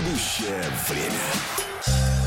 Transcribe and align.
Будущее 0.00 0.64
время. 0.88 2.19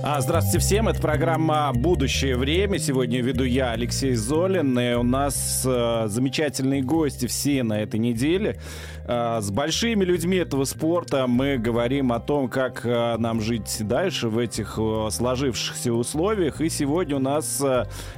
А, 0.00 0.20
Здравствуйте 0.20 0.60
всем, 0.60 0.88
это 0.88 1.00
программа 1.00 1.72
«Будущее 1.74 2.36
время». 2.36 2.78
Сегодня 2.78 3.20
веду 3.20 3.42
я, 3.42 3.72
Алексей 3.72 4.14
Золин, 4.14 4.78
и 4.78 4.94
у 4.94 5.02
нас 5.02 5.64
э, 5.66 6.04
замечательные 6.06 6.82
гости 6.82 7.26
все 7.26 7.64
на 7.64 7.80
этой 7.80 7.98
неделе. 7.98 8.60
Э, 9.08 9.40
с 9.40 9.50
большими 9.50 10.04
людьми 10.04 10.36
этого 10.36 10.64
спорта 10.64 11.26
мы 11.26 11.58
говорим 11.58 12.12
о 12.12 12.20
том, 12.20 12.48
как 12.48 12.86
э, 12.86 13.16
нам 13.18 13.40
жить 13.40 13.78
дальше 13.80 14.28
в 14.28 14.38
этих 14.38 14.78
сложившихся 15.10 15.92
условиях. 15.92 16.60
И 16.60 16.68
сегодня 16.68 17.16
у 17.16 17.20
нас 17.20 17.60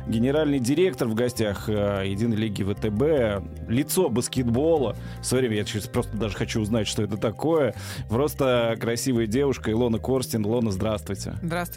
генеральный 0.06 0.58
директор 0.58 1.08
в 1.08 1.14
гостях 1.14 1.68
э, 1.68 2.04
Единой 2.06 2.36
лиги 2.36 2.62
ВТБ, 2.62 3.70
лицо 3.70 4.10
баскетбола. 4.10 4.96
В 5.22 5.24
свое 5.24 5.42
время 5.42 5.56
я 5.56 5.64
сейчас 5.64 5.86
просто 5.86 6.14
даже 6.16 6.36
хочу 6.36 6.60
узнать, 6.60 6.86
что 6.86 7.02
это 7.02 7.16
такое. 7.16 7.74
Просто 8.10 8.76
красивая 8.78 9.26
девушка 9.26 9.70
Илона 9.70 9.98
Корстин. 9.98 10.44
Илона, 10.44 10.72
здравствуйте. 10.72 11.34
Здравствуйте. 11.40 11.69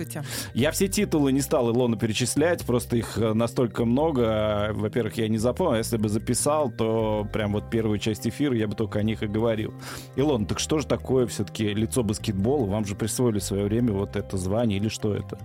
Я 0.54 0.72
все 0.72 0.88
титулы 0.88 1.32
не 1.32 1.42
стал 1.42 1.72
Илону 1.72 1.98
перечислять, 1.98 2.66
просто 2.66 2.98
их 2.98 3.18
э, 3.18 3.34
настолько 3.34 3.86
много. 3.86 4.72
Во-первых, 4.74 5.18
я 5.18 5.28
не 5.28 5.38
запомнил. 5.38 5.78
Если 5.78 5.98
бы 5.98 6.10
записал, 6.10 6.72
то 6.72 7.28
прям 7.32 7.54
вот 7.54 7.70
первую 7.70 8.00
часть 8.00 8.28
эфира 8.28 8.56
я 8.56 8.68
бы 8.68 8.76
только 8.76 9.00
о 9.00 9.04
них 9.04 9.24
и 9.24 9.28
говорил. 9.28 9.74
Илон, 10.16 10.46
так 10.46 10.60
что 10.60 10.80
же 10.80 10.88
такое 10.88 11.28
все-таки 11.28 11.74
лицо 11.74 12.04
баскетбола? 12.04 12.66
Вам 12.66 12.86
же 12.86 12.96
присвоили 12.96 13.40
в 13.40 13.44
свое 13.44 13.66
время 13.66 13.94
вот 13.94 14.16
это 14.16 14.38
звание 14.38 14.80
или 14.80 14.90
что 14.90 15.14
это? 15.16 15.40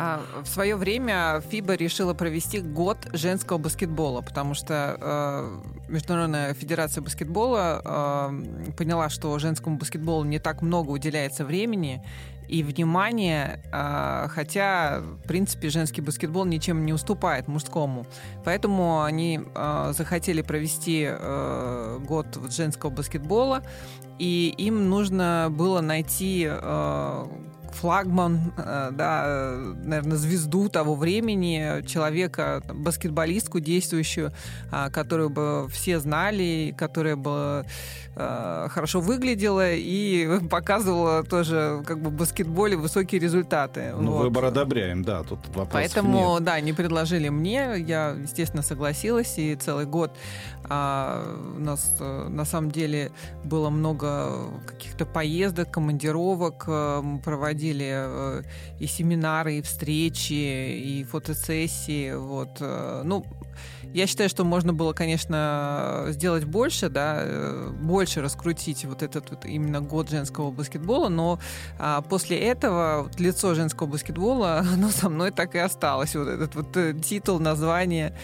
А, 0.00 0.22
в 0.44 0.46
свое 0.46 0.76
время 0.76 1.42
ФИБА 1.50 1.74
решила 1.74 2.14
провести 2.14 2.60
год 2.60 2.98
женского 3.12 3.58
баскетбола, 3.58 4.20
потому 4.20 4.54
что 4.54 4.96
э, 5.00 5.90
Международная 5.90 6.54
федерация 6.54 7.02
баскетбола 7.02 7.82
э, 7.84 8.72
поняла, 8.76 9.08
что 9.08 9.36
женскому 9.40 9.76
баскетболу 9.76 10.22
не 10.22 10.38
так 10.38 10.62
много 10.62 10.90
уделяется 10.90 11.44
времени 11.44 12.00
и 12.48 12.62
внимания, 12.62 13.62
э, 13.72 14.28
хотя, 14.28 15.00
в 15.00 15.26
принципе, 15.26 15.68
женский 15.68 16.00
баскетбол 16.00 16.44
ничем 16.44 16.84
не 16.86 16.92
уступает 16.92 17.48
мужскому. 17.48 18.06
Поэтому 18.44 19.02
они 19.02 19.40
э, 19.54 19.92
захотели 19.96 20.42
провести 20.42 21.06
э, 21.08 21.98
год 22.06 22.26
женского 22.50 22.90
баскетбола, 22.90 23.62
и 24.18 24.54
им 24.58 24.88
нужно 24.88 25.48
было 25.50 25.80
найти 25.80 26.50
флагман, 27.78 28.52
э, 28.56 28.90
да, 28.92 29.56
наверное, 29.84 30.16
звезду 30.16 30.68
того 30.68 30.94
времени, 30.94 31.86
человека, 31.86 32.62
баскетболистку 32.68 33.60
действующую, 33.60 34.32
а, 34.70 34.90
которую 34.90 35.30
бы 35.30 35.68
все 35.70 36.00
знали, 36.00 36.74
которая 36.76 37.16
бы 37.16 37.64
э, 38.16 38.68
хорошо 38.70 39.00
выглядела 39.00 39.72
и 39.72 40.40
показывала 40.50 41.22
тоже 41.22 41.82
как 41.86 42.00
бы 42.02 42.10
в 42.10 42.14
баскетболе 42.14 42.76
высокие 42.76 43.20
результаты. 43.20 43.92
Ну, 43.96 44.12
Вот. 44.12 44.22
выбор 44.24 44.46
одобряем, 44.46 45.04
да, 45.04 45.22
тут 45.22 45.38
вопросов 45.48 45.72
Поэтому, 45.72 46.34
нет. 46.34 46.44
да, 46.44 46.54
они 46.54 46.72
предложили 46.72 47.28
мне, 47.28 47.74
я, 47.78 48.10
естественно, 48.10 48.62
согласилась, 48.62 49.38
и 49.38 49.54
целый 49.54 49.86
год 49.86 50.16
а, 50.70 51.38
у 51.56 51.60
нас 51.60 51.96
э, 52.00 52.28
на 52.28 52.44
самом 52.44 52.70
деле 52.70 53.10
было 53.44 53.70
много 53.70 54.50
каких-то 54.66 55.06
поездок, 55.06 55.70
командировок, 55.70 56.64
э, 56.66 57.02
проводили 57.24 57.67
э, 57.76 58.42
и 58.78 58.86
семинары, 58.86 59.58
и 59.58 59.62
встречи, 59.62 60.32
и 60.32 61.04
фотосессии, 61.04 62.14
вот. 62.14 62.58
э, 62.60 63.02
Ну, 63.04 63.24
я 63.94 64.06
считаю, 64.06 64.28
что 64.28 64.44
можно 64.44 64.72
было, 64.72 64.92
конечно, 64.92 66.06
сделать 66.08 66.44
больше, 66.44 66.88
да, 66.88 67.16
э, 67.20 67.70
больше 67.80 68.20
раскрутить 68.20 68.84
вот 68.84 69.02
этот 69.02 69.30
вот 69.30 69.44
именно 69.46 69.80
год 69.80 70.10
женского 70.10 70.50
баскетбола, 70.50 71.08
но 71.08 71.38
а, 71.78 72.02
после 72.02 72.38
этого 72.38 73.04
вот 73.04 73.18
лицо 73.20 73.54
женского 73.54 73.86
баскетбола, 73.86 74.58
оно 74.74 74.90
со 74.90 75.08
мной 75.08 75.30
так 75.30 75.54
и 75.54 75.58
осталось, 75.58 76.14
вот 76.14 76.28
этот 76.28 76.54
вот 76.54 77.02
титул, 77.02 77.40
название, 77.40 78.14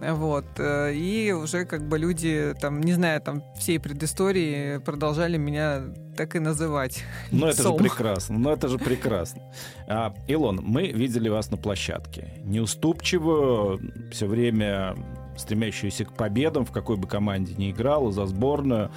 вот, 0.00 0.46
э, 0.58 0.94
и 0.94 1.32
уже 1.32 1.64
как 1.66 1.86
бы 1.86 1.98
люди, 1.98 2.54
там, 2.60 2.80
не 2.80 2.94
знаю, 2.94 3.20
там, 3.20 3.42
всей 3.56 3.78
предыстории 3.78 4.78
продолжали 4.78 5.36
меня 5.36 5.82
так 6.16 6.36
и 6.36 6.38
называть. 6.38 7.04
Ну, 7.30 7.46
это 7.46 7.62
же 7.62 7.72
прекрасно. 7.74 8.38
Ну, 8.38 8.50
это 8.50 8.68
же 8.68 8.78
прекрасно. 8.90 9.42
А, 9.86 10.14
Илон, 10.26 10.60
мы 10.62 10.88
видели 10.88 11.28
вас 11.28 11.50
на 11.50 11.56
площадке. 11.56 12.32
Неуступчивую, 12.44 14.10
все 14.10 14.26
время 14.26 14.96
стремящуюся 15.36 16.04
к 16.04 16.12
победам, 16.12 16.64
в 16.64 16.72
какой 16.72 16.96
бы 16.96 17.06
команде 17.06 17.54
ни 17.54 17.70
играла, 17.70 18.10
за 18.12 18.26
сборную. 18.26 18.90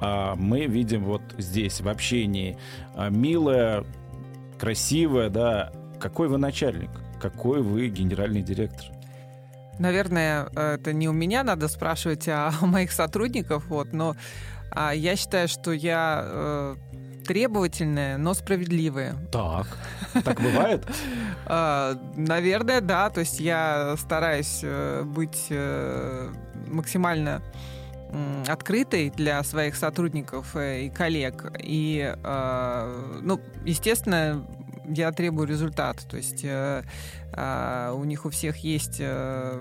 А, 0.00 0.34
мы 0.34 0.66
видим 0.66 1.04
вот 1.04 1.22
здесь, 1.38 1.80
в 1.80 1.88
общении, 1.88 2.56
а, 2.94 3.10
милая, 3.10 3.84
красивая, 4.58 5.30
да. 5.30 5.72
Какой 6.00 6.28
вы 6.28 6.38
начальник? 6.38 6.90
Какой 7.20 7.62
вы 7.62 7.88
генеральный 7.88 8.42
директор? 8.42 8.97
Наверное, 9.78 10.48
э, 10.54 10.74
это 10.74 10.92
не 10.92 11.08
у 11.08 11.12
меня 11.12 11.44
надо 11.44 11.68
спрашивать, 11.68 12.28
а 12.28 12.52
у 12.62 12.66
моих 12.66 12.92
сотрудников, 12.92 13.66
вот, 13.66 13.92
но 13.92 14.16
а, 14.70 14.94
я 14.94 15.16
считаю, 15.16 15.48
что 15.48 15.72
я 15.72 16.22
э, 16.24 16.76
требовательная, 17.26 18.18
но 18.18 18.34
справедливая. 18.34 19.16
Так. 19.32 19.66
Так 20.24 20.40
бывает? 20.40 20.86
А, 21.50 21.98
Наверное, 22.14 22.82
да. 22.82 23.08
То 23.08 23.20
есть 23.20 23.40
я 23.40 23.94
стараюсь 23.96 24.60
э, 24.62 25.02
быть 25.04 25.46
э, 25.48 26.30
максимально 26.66 27.42
открытой 28.46 29.10
для 29.10 29.42
своих 29.42 29.76
сотрудников 29.76 30.56
и 30.56 30.88
коллег. 30.88 31.52
И, 31.58 32.14
ну, 33.20 33.38
естественно, 33.66 34.46
я 34.94 35.12
требую 35.12 35.46
результата. 35.46 36.06
То 36.06 36.16
есть 36.16 36.44
э, 36.44 36.82
а, 37.32 37.92
у 37.92 38.04
них 38.04 38.24
у 38.24 38.30
всех 38.30 38.56
есть 38.58 38.96
э, 39.00 39.60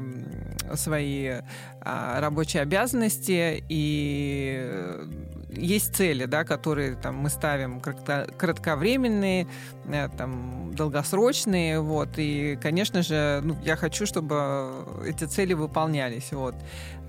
свои 0.76 1.42
а, 1.82 2.20
рабочие 2.20 2.64
обязанности 2.64 3.64
и 3.70 4.58
э, 4.60 5.06
есть 5.50 5.96
цели, 5.96 6.26
да, 6.26 6.44
которые 6.44 6.96
там 6.96 7.16
мы 7.16 7.30
ставим 7.30 7.80
кратко- 7.80 8.32
кратковременные, 8.38 9.48
э, 9.86 10.10
там 10.18 10.74
долгосрочные, 10.76 11.80
вот. 11.80 12.10
И, 12.18 12.58
конечно 12.62 13.02
же, 13.02 13.42
ну, 13.44 13.58
я 13.64 13.76
хочу, 13.76 14.06
чтобы 14.06 14.86
эти 15.06 15.24
цели 15.26 15.54
выполнялись, 15.54 16.32
вот. 16.32 16.56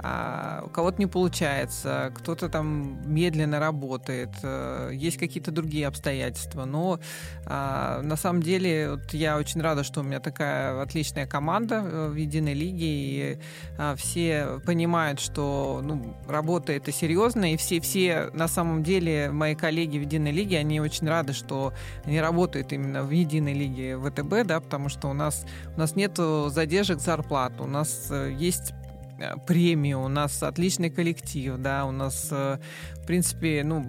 А 0.01 0.63
у 0.65 0.69
кого-то 0.69 0.99
не 0.99 1.07
получается, 1.07 2.13
кто-то 2.15 2.49
там 2.49 3.01
медленно 3.05 3.59
работает, 3.59 4.31
э, 4.43 4.91
есть 4.93 5.19
какие-то 5.19 5.51
другие 5.51 5.89
обстоятельства. 5.89 6.65
Но 6.65 7.01
а, 7.47 8.01
на 8.03 8.17
самом 8.17 8.43
деле 8.43 8.93
вот 8.93 9.13
я 9.13 9.37
очень 9.39 9.61
рада, 9.61 9.83
что 9.83 10.01
у 10.01 10.03
меня 10.05 10.21
такая 10.21 10.81
отличная 10.81 11.27
команда 11.27 11.83
э, 11.85 12.09
в 12.11 12.15
единой 12.15 12.55
лиге, 12.55 12.87
и 12.87 13.39
а, 13.77 13.97
все 13.97 14.61
понимают, 14.65 15.19
что 15.19 15.81
ну, 15.83 16.17
работа 16.29 16.73
это 16.73 16.93
серьезно, 16.93 17.53
и 17.53 17.57
все, 17.57 17.81
все 17.81 18.28
на 18.33 18.49
самом 18.49 18.83
деле 18.83 19.31
мои 19.31 19.55
коллеги 19.55 19.99
в 19.99 20.03
единой 20.03 20.33
лиге, 20.33 20.59
они 20.59 20.81
очень 20.81 21.09
рады, 21.09 21.33
что 21.33 21.73
они 22.05 22.21
работают 22.21 22.73
именно 22.73 23.03
в 23.03 23.11
единой 23.11 23.55
лиге 23.55 23.99
ВТБ, 23.99 24.47
да, 24.47 24.61
потому 24.61 24.89
что 24.89 25.09
у 25.09 25.13
нас, 25.13 25.45
у 25.77 25.79
нас 25.79 25.97
нет 25.97 26.19
задержек 26.49 27.01
зарплат, 27.01 27.61
у 27.61 27.67
нас 27.67 28.09
э, 28.11 28.35
есть 28.37 28.73
э, 29.19 29.35
премии, 29.47 29.95
у 29.95 30.09
нас 30.09 30.43
отличный 30.43 30.91
коллектив, 30.91 31.57
да, 31.59 31.85
у 31.85 31.91
нас, 31.91 32.29
э, 32.31 32.59
в 32.95 33.07
принципе, 33.07 33.63
ну, 33.65 33.85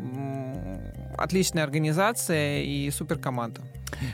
отличная 1.17 1.63
организация 1.63 2.61
и 2.61 2.89
суперкоманда. 2.91 3.61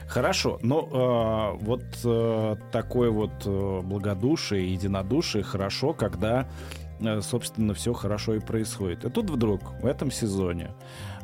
Хорошо, 0.07 0.57
но 0.61 1.55
э, 1.59 1.63
вот 1.63 1.83
э, 2.03 2.55
такое 2.71 3.11
вот 3.11 3.45
благодушие, 3.45 4.73
единодушие 4.73 5.43
хорошо, 5.43 5.93
когда, 5.93 6.47
собственно, 7.21 7.73
все 7.73 7.93
хорошо 7.93 8.35
и 8.35 8.39
происходит. 8.39 9.05
И 9.05 9.09
тут 9.09 9.29
вдруг 9.29 9.61
в 9.81 9.85
этом 9.85 10.11
сезоне 10.11 10.71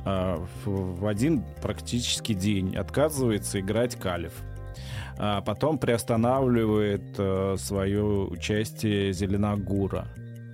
э, 0.06 0.38
в, 0.66 1.06
один 1.06 1.44
практически 1.62 2.34
день 2.34 2.76
отказывается 2.76 3.60
играть 3.60 3.96
Калиф. 3.96 4.34
А 5.18 5.42
потом 5.42 5.78
приостанавливает 5.78 7.16
э, 7.18 7.56
свое 7.58 8.04
участие 8.04 9.14
Зеленогура. 9.14 10.08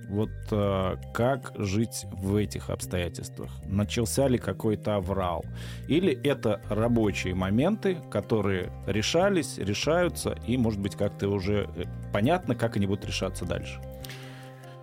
Вот 0.08 0.30
э, 0.50 0.96
как 1.12 1.52
жить 1.56 2.06
в 2.12 2.36
этих 2.36 2.70
обстоятельствах? 2.70 3.50
Начался 3.66 4.26
ли 4.26 4.38
какой-то 4.38 4.96
аврал? 4.96 5.44
Или 5.86 6.18
это 6.24 6.62
рабочие 6.70 7.34
моменты, 7.34 7.98
которые 8.10 8.72
решались, 8.86 9.58
решаются, 9.58 10.34
и, 10.46 10.56
может 10.56 10.80
быть, 10.80 10.96
как-то 10.96 11.28
уже 11.28 11.68
э, 11.76 11.84
понятно, 12.12 12.54
как 12.54 12.76
они 12.76 12.86
будут 12.86 13.04
решаться 13.04 13.44
дальше? 13.44 13.80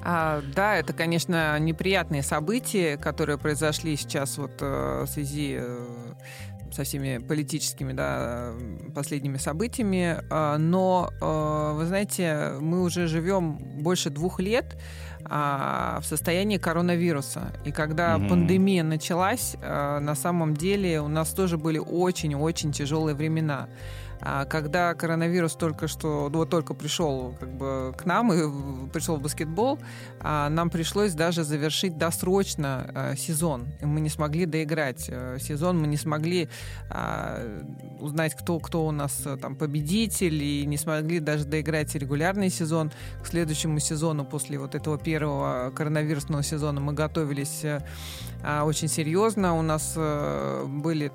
А, 0.07 0.41
да, 0.55 0.75
это, 0.75 0.93
конечно, 0.93 1.57
неприятные 1.57 2.21
события, 2.21 2.95
которые 2.95 3.39
произошли 3.39 3.95
сейчас 3.95 4.37
вот 4.37 4.51
э, 4.61 5.03
в 5.03 5.07
связи 5.07 5.57
э, 5.59 6.13
со 6.71 6.83
всеми 6.83 7.17
политическими 7.17 7.91
да, 7.91 8.51
последними 8.93 9.37
событиями. 9.37 10.19
А, 10.29 10.57
Но, 10.59 11.09
э, 11.19 11.73
вы 11.75 11.85
знаете, 11.87 12.51
мы 12.59 12.83
уже 12.83 13.07
живем 13.07 13.57
больше 13.57 14.11
двух 14.11 14.39
лет 14.39 14.77
а, 15.27 15.99
в 16.01 16.05
состоянии 16.05 16.57
коронавируса. 16.57 17.51
И 17.65 17.71
когда 17.71 18.19
Мгм. 18.19 18.27
пандемия 18.29 18.83
началась, 18.83 19.55
на 19.59 20.13
самом 20.13 20.55
деле 20.55 21.01
у 21.01 21.07
нас 21.07 21.31
тоже 21.31 21.57
были 21.57 21.79
очень-очень 21.79 22.71
тяжелые 22.71 23.15
времена. 23.15 23.67
А 24.21 24.45
Когда 24.45 24.93
коронавирус 24.93 25.53
только 25.53 25.87
что, 25.87 26.29
ну, 26.31 26.39
вот 26.39 26.49
только 26.49 26.73
пришел 26.73 27.35
как 27.39 27.49
бы 27.49 27.93
к 27.97 28.05
нам 28.05 28.33
и 28.33 28.89
пришел 28.89 29.17
в 29.17 29.21
баскетбол, 29.21 29.79
а, 30.19 30.49
нам 30.49 30.69
пришлось 30.69 31.13
даже 31.13 31.43
завершить 31.43 31.97
досрочно 31.97 32.91
а, 32.93 33.15
сезон. 33.15 33.67
И 33.81 33.85
мы 33.85 34.01
не 34.01 34.09
смогли 34.09 34.45
доиграть 34.45 35.05
э, 35.09 35.37
сезон, 35.39 35.79
мы 35.79 35.87
не 35.87 35.97
смогли 35.97 36.49
узнать, 37.99 38.35
кто, 38.35 38.59
кто 38.59 38.85
у 38.85 38.91
нас 38.91 39.21
э, 39.25 39.37
там 39.37 39.55
победитель, 39.55 40.41
и 40.41 40.65
не 40.65 40.77
смогли 40.77 41.19
даже 41.19 41.45
доиграть 41.45 41.93
регулярный 41.95 42.49
сезон. 42.49 42.91
К 43.23 43.27
следующему 43.27 43.79
сезону, 43.79 44.25
после 44.25 44.59
вот 44.59 44.75
этого 44.75 44.97
первого 44.97 45.71
коронавирусного 45.75 46.43
сезона, 46.43 46.79
мы 46.79 46.93
готовились 46.93 47.63
э, 47.63 47.81
очень 48.63 48.87
серьезно. 48.87 49.57
У 49.57 49.61
нас 49.61 49.95
были 49.95 51.11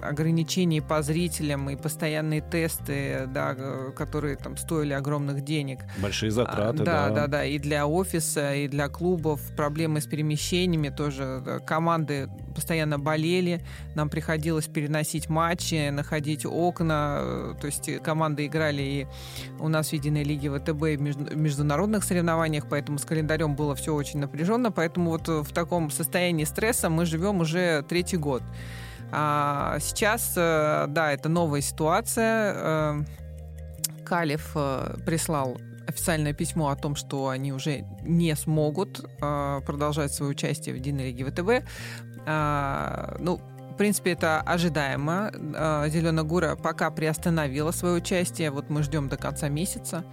ограничения 0.00 0.80
по 0.82 1.02
зрителям 1.02 1.68
и 1.70 1.76
постоянные 2.24 2.40
тесты, 2.40 3.26
да, 3.32 3.54
которые 3.96 4.36
там 4.36 4.56
стоили 4.56 4.92
огромных 4.94 5.44
денег. 5.44 5.80
Большие 5.98 6.30
затраты, 6.30 6.82
А, 6.82 6.84
да. 6.84 7.08
да, 7.08 7.10
да, 7.14 7.26
да, 7.26 7.44
и 7.44 7.58
для 7.58 7.86
офиса, 7.86 8.54
и 8.54 8.68
для 8.68 8.88
клубов 8.88 9.40
проблемы 9.56 10.00
с 10.00 10.06
перемещениями 10.06 10.88
тоже. 10.88 11.42
да, 11.44 11.58
Команды 11.58 12.28
постоянно 12.54 12.98
болели, 12.98 13.60
нам 13.94 14.08
приходилось 14.08 14.66
переносить 14.66 15.28
матчи, 15.28 15.90
находить 15.90 16.46
окна, 16.46 17.54
то 17.60 17.66
есть 17.66 17.90
команды 18.02 18.46
играли 18.46 18.82
и 18.82 19.06
у 19.60 19.68
нас 19.68 19.88
в 19.90 19.92
единой 19.92 20.24
лиге 20.24 20.50
ВТБ 20.50 20.82
и 20.84 20.96
в 20.96 21.00
между- 21.02 21.24
в 21.24 21.36
международных 21.36 22.04
соревнованиях, 22.04 22.64
поэтому 22.70 22.98
с 22.98 23.04
календарем 23.04 23.54
было 23.56 23.74
все 23.74 23.94
очень 23.94 24.20
напряженно, 24.20 24.70
поэтому 24.72 25.10
вот 25.10 25.28
в 25.28 25.52
таком 25.52 25.90
состоянии 25.90 26.44
стресса 26.44 26.88
мы 26.90 27.06
живем 27.06 27.40
уже 27.40 27.82
третий 27.88 28.16
год. 28.16 28.42
А 29.12 29.78
сейчас, 29.80 30.34
э, 30.36 30.86
да, 30.88 31.12
это 31.12 31.28
новая 31.28 31.60
ситуация. 31.60 32.54
э, 32.54 33.04
Калев 34.04 34.52
э, 34.54 34.96
прислал 35.06 35.56
официальное 35.86 36.32
письмо 36.32 36.68
о 36.68 36.76
том, 36.76 36.96
что 36.96 37.28
они 37.28 37.52
уже 37.52 37.84
не 38.02 38.34
смогут 38.34 39.00
э, 39.20 39.60
продолжать 39.64 40.12
свое 40.12 40.32
участие 40.32 40.74
в 40.74 40.78
единой 40.78 41.12
лиге 41.12 41.24
ВТБ. 41.24 41.68
А, 42.26 43.16
ну, 43.18 43.40
в 43.70 43.76
принципе, 43.76 44.12
это 44.12 44.40
ожидаемо. 44.40 45.32
Зеленая 45.88 46.24
Гура 46.24 46.54
пока 46.54 46.90
приостановила 46.90 47.72
свое 47.72 47.96
участие. 47.96 48.50
Вот 48.52 48.70
мы 48.70 48.84
ждем 48.84 49.08
до 49.08 49.16
конца 49.16 49.48
месяца. 49.48 50.04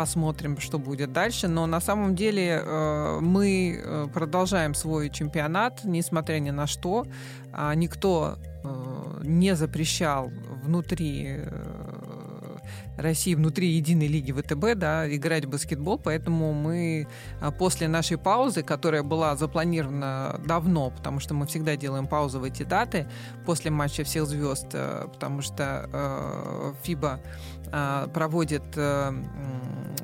Посмотрим, 0.00 0.58
что 0.58 0.78
будет 0.78 1.12
дальше. 1.12 1.46
Но 1.46 1.66
на 1.66 1.78
самом 1.78 2.14
деле 2.14 2.62
э, 2.64 3.18
мы 3.20 3.78
э, 3.84 4.06
продолжаем 4.14 4.74
свой 4.74 5.10
чемпионат, 5.10 5.84
несмотря 5.84 6.38
ни 6.38 6.48
на 6.48 6.66
что. 6.66 7.04
А, 7.52 7.74
Никто 7.74 8.38
э, 8.64 9.20
не 9.24 9.54
запрещал 9.54 10.30
внутри 10.64 11.40
России, 13.00 13.34
внутри 13.34 13.68
единой 13.68 14.06
лиги 14.06 14.32
ВТБ, 14.32 14.76
да, 14.78 15.12
играть 15.14 15.44
в 15.44 15.50
баскетбол, 15.50 15.98
поэтому 15.98 16.52
мы 16.52 17.08
а, 17.40 17.50
после 17.50 17.88
нашей 17.88 18.18
паузы, 18.18 18.62
которая 18.62 19.02
была 19.02 19.36
запланирована 19.36 20.40
давно, 20.46 20.90
потому 20.90 21.20
что 21.20 21.34
мы 21.34 21.46
всегда 21.46 21.76
делаем 21.76 22.06
паузы 22.06 22.38
в 22.38 22.44
эти 22.44 22.62
даты 22.62 23.06
после 23.46 23.70
матча 23.70 24.04
всех 24.04 24.26
звезд, 24.26 24.68
э, 24.72 25.06
потому 25.12 25.42
что 25.42 25.88
э, 25.92 26.72
ФИБА 26.82 27.20
э, 27.66 28.08
проводит 28.12 28.64
э, 28.76 29.12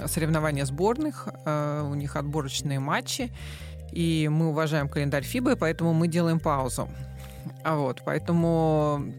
соревнования 0.06 0.64
сборных, 0.64 1.28
у 1.46 1.94
них 1.94 2.16
отборочные 2.16 2.78
матчи, 2.78 3.32
и 3.92 4.28
мы 4.30 4.48
уважаем 4.48 4.88
календарь 4.88 5.24
ФИБы, 5.24 5.56
поэтому 5.56 5.94
мы 5.94 6.08
делаем 6.08 6.38
паузу. 6.38 6.88
А 7.64 7.76
вот, 7.76 8.02
поэтому 8.04 9.12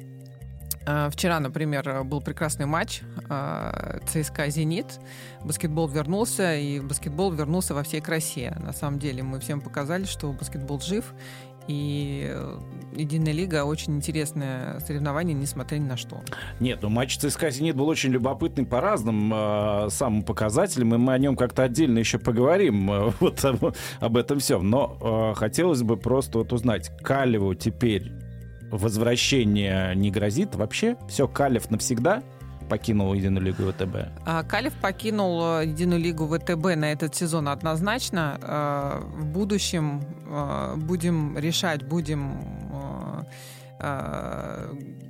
вчера, 1.12 1.39
например, 1.39 2.04
был 2.04 2.22
прекрасный 2.22 2.66
матч 2.66 3.01
э, 3.30 4.00
ЦСКА 4.07 4.50
«Зенит». 4.50 5.00
Баскетбол 5.44 5.88
вернулся, 5.88 6.56
и 6.56 6.80
баскетбол 6.80 7.31
вернулся 7.31 7.74
во 7.74 7.84
всей 7.84 8.01
красе. 8.01 8.56
На 8.60 8.74
самом 8.74 9.00
деле 9.00 9.24
мы 9.24 9.39
всем 9.39 9.62
показали, 9.62 10.06
что 10.06 10.31
баскетбол 10.31 10.80
жив, 10.80 11.13
и 11.68 12.28
э, 12.30 12.57
Единая 12.98 13.31
лига 13.31 13.63
очень 13.63 13.95
интересное 13.95 14.80
соревнование, 14.80 15.36
несмотря 15.36 15.78
ни 15.78 15.86
на 15.86 15.98
что. 15.98 16.22
Нет, 16.60 16.80
ну 16.81 16.90
матч 16.90 17.18
ЦСКА 17.18 17.51
«Зенит» 17.51 17.75
был 17.75 17.88
очень 17.88 18.10
любопытный 18.10 18.66
по 18.66 18.81
разным 18.81 19.31
э, 19.33 19.90
самым 19.92 20.24
показателям, 20.24 20.95
и 20.95 20.98
мы 20.98 21.13
о 21.13 21.18
нем 21.19 21.36
как-то 21.36 21.63
отдельно 21.63 22.00
еще 22.00 22.18
поговорим, 22.18 22.90
э, 22.90 23.12
вот 23.19 23.45
об, 23.45 23.75
об 24.00 24.18
этом 24.18 24.40
всем. 24.40 24.69
Но 24.69 25.31
э, 25.33 25.38
хотелось 25.38 25.83
бы 25.83 25.98
просто 25.98 26.40
вот 26.40 26.54
узнать, 26.54 26.92
Калеву 27.04 27.54
теперь 27.54 28.12
возвращение 28.72 29.94
не 29.96 30.12
грозит 30.12 30.56
вообще? 30.56 30.96
Все, 31.08 31.28
Калев 31.28 31.69
навсегда 31.69 32.24
покинул 32.69 33.14
Единую 33.14 33.46
лигу 33.46 33.64
ВТБ? 33.72 33.96
А, 34.25 34.44
Калев 34.44 34.74
покинул 34.81 35.60
э, 35.60 35.66
Единую 35.68 36.02
лигу 36.02 36.28
ВТБ 36.28 36.75
на 36.75 36.92
этот 36.92 37.16
сезон 37.16 37.48
однозначно. 37.48 38.38
Э, 38.42 39.02
В 39.06 39.25
будущем 39.25 40.02
э, 40.25 40.75
будем 40.75 41.38
решать, 41.38 41.84
будем 41.84 42.40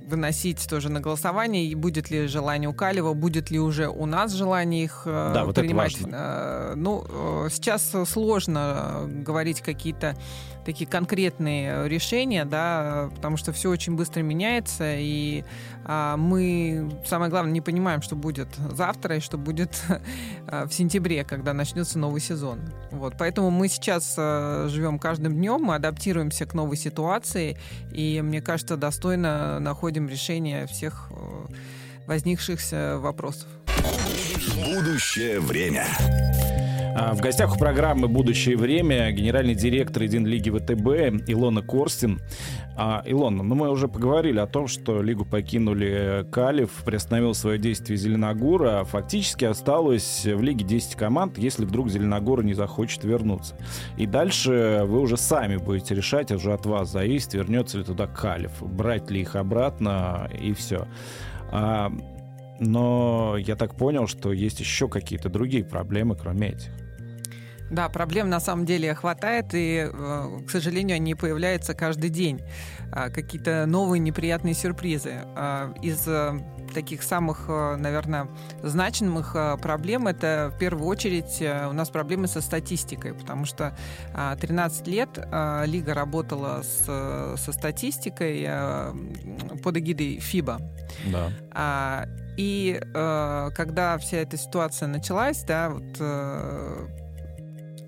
выносить 0.08 0.68
тоже 0.70 0.90
на 0.90 1.00
голосование, 1.00 1.66
и 1.66 1.74
будет 1.76 2.10
ли 2.10 2.28
желание 2.28 2.70
у 2.70 2.74
Калева, 2.74 3.14
будет 3.14 3.50
ли 3.50 3.60
уже 3.60 3.88
у 3.88 4.06
нас 4.06 4.34
желание 4.34 4.84
их 4.84 5.04
Да, 5.06 5.44
вот 5.46 5.52
это 5.52 5.62
принимать. 5.62 6.00
важно. 6.02 6.74
Ну, 6.76 7.06
сейчас 7.50 7.94
сложно 8.06 9.04
говорить 9.08 9.62
какие-то 9.62 10.18
такие 10.68 10.86
конкретные 10.86 11.88
решения, 11.88 12.44
да, 12.44 13.10
потому 13.16 13.38
что 13.38 13.54
все 13.54 13.70
очень 13.70 13.96
быстро 13.96 14.22
меняется, 14.22 14.98
и 14.98 15.46
а, 15.86 16.18
мы, 16.18 16.92
самое 17.06 17.32
главное, 17.32 17.54
не 17.54 17.62
понимаем, 17.62 18.02
что 18.02 18.18
будет 18.18 18.50
завтра 18.74 19.16
и 19.16 19.20
что 19.22 19.38
будет 19.38 19.82
а, 20.46 20.66
в 20.68 20.74
сентябре, 20.74 21.24
когда 21.24 21.54
начнется 21.54 21.98
новый 21.98 22.20
сезон. 22.20 22.60
Вот, 22.92 23.14
поэтому 23.18 23.50
мы 23.50 23.70
сейчас 23.70 24.14
а, 24.18 24.68
живем 24.68 25.00
каждым 25.00 25.36
днем, 25.36 25.62
мы 25.62 25.76
адаптируемся 25.76 26.46
к 26.46 26.54
новой 26.54 26.76
ситуации, 26.76 27.58
и 27.94 28.22
мне 28.22 28.42
кажется, 28.42 28.76
достойно 28.76 29.62
находим 29.62 30.10
решение 30.10 30.68
всех 30.68 31.10
э, 31.12 31.46
возникшихся 32.08 32.98
вопросов. 32.98 33.48
Будущее 34.76 35.40
время. 35.40 35.86
А, 37.00 37.14
В 37.14 37.22
гостях 37.22 37.56
у 37.56 37.60
программы 37.60 38.08
«Будущее 38.08 38.58
время» 38.58 39.12
генеральный 39.12 39.54
директор 39.54 40.02
Единой 40.02 40.32
лиги 40.32 40.50
ВТБ 40.50 41.30
Илона 41.30 41.62
Корстин. 41.62 42.20
А, 42.76 43.04
Илона, 43.06 43.44
ну 43.44 43.54
мы 43.54 43.70
уже 43.70 43.88
поговорили 43.88 44.40
о 44.40 44.48
том, 44.48 44.68
что 44.68 45.04
лигу 45.04 45.24
покинули 45.24 46.26
Калев, 46.32 46.72
приостановил 46.84 47.36
свое 47.36 47.60
действие 47.60 47.98
Зеленогора. 47.98 48.84
Фактически 48.84 49.46
осталось 49.46 50.26
в 50.26 50.42
лиге 50.42 50.66
10 50.66 50.96
команд, 50.96 51.38
если 51.38 51.66
вдруг 51.66 51.92
Зеленогор 51.92 52.44
не 52.44 52.56
захочет 52.56 53.04
вернуться. 53.04 53.56
И 53.96 54.08
дальше 54.08 54.82
вы 54.86 55.00
уже 55.00 55.18
сами 55.18 55.58
будете 55.58 55.94
решать, 55.94 56.32
уже 56.32 56.52
от 56.52 56.66
вас 56.66 56.92
зависит, 56.92 57.36
вернется 57.36 57.78
ли 57.78 57.84
туда 57.84 58.08
Калев, 58.08 58.54
брать 58.60 59.12
ли 59.12 59.22
их 59.22 59.36
обратно 59.36 60.32
и 60.42 60.52
все. 60.54 60.88
А, 61.52 61.92
но 62.60 63.36
я 63.38 63.56
так 63.56 63.76
понял, 63.76 64.08
что 64.08 64.34
есть 64.34 64.60
еще 64.60 64.88
какие-то 64.88 65.30
другие 65.30 65.64
проблемы, 65.64 66.16
кроме 66.16 66.50
этих. 66.50 66.87
Да, 67.70 67.90
проблем 67.90 68.30
на 68.30 68.40
самом 68.40 68.66
деле 68.66 68.94
хватает, 68.94 69.54
и, 69.54 69.90
э, 69.92 70.40
к 70.48 70.50
сожалению, 70.50 70.96
они 70.96 71.16
появляются 71.16 71.74
каждый 71.74 72.10
день. 72.10 72.42
А, 72.92 73.10
Какие-то 73.10 73.66
новые 73.66 74.00
неприятные 74.00 74.54
сюрпризы. 74.54 75.24
А, 75.36 75.74
Из 75.82 76.08
э, 76.08 76.40
таких 76.74 77.04
самых, 77.04 77.46
э, 77.50 77.76
наверное, 77.76 78.30
значимых 78.64 79.36
проблем 79.62 80.08
это 80.08 80.52
в 80.56 80.60
первую 80.60 80.88
очередь 80.88 81.42
у 81.42 81.74
нас 81.74 81.90
проблемы 81.90 82.28
со 82.28 82.42
статистикой, 82.42 83.14
потому 83.14 83.46
что 83.46 83.76
а, 84.14 84.36
13 84.36 84.88
лет 84.88 85.10
а, 85.18 85.64
Лига 85.66 85.94
работала 85.94 86.62
с, 86.64 86.86
со 87.38 87.52
статистикой 87.52 88.48
под 89.64 89.78
эгидой 89.78 90.20
ФИБА. 90.20 90.62
Да. 91.12 92.08
И 92.38 92.80
когда 92.94 93.98
вся 93.98 94.18
эта 94.18 94.38
ситуация 94.38 94.88
началась, 94.88 95.44
да, 95.44 95.70
вот 95.70 96.00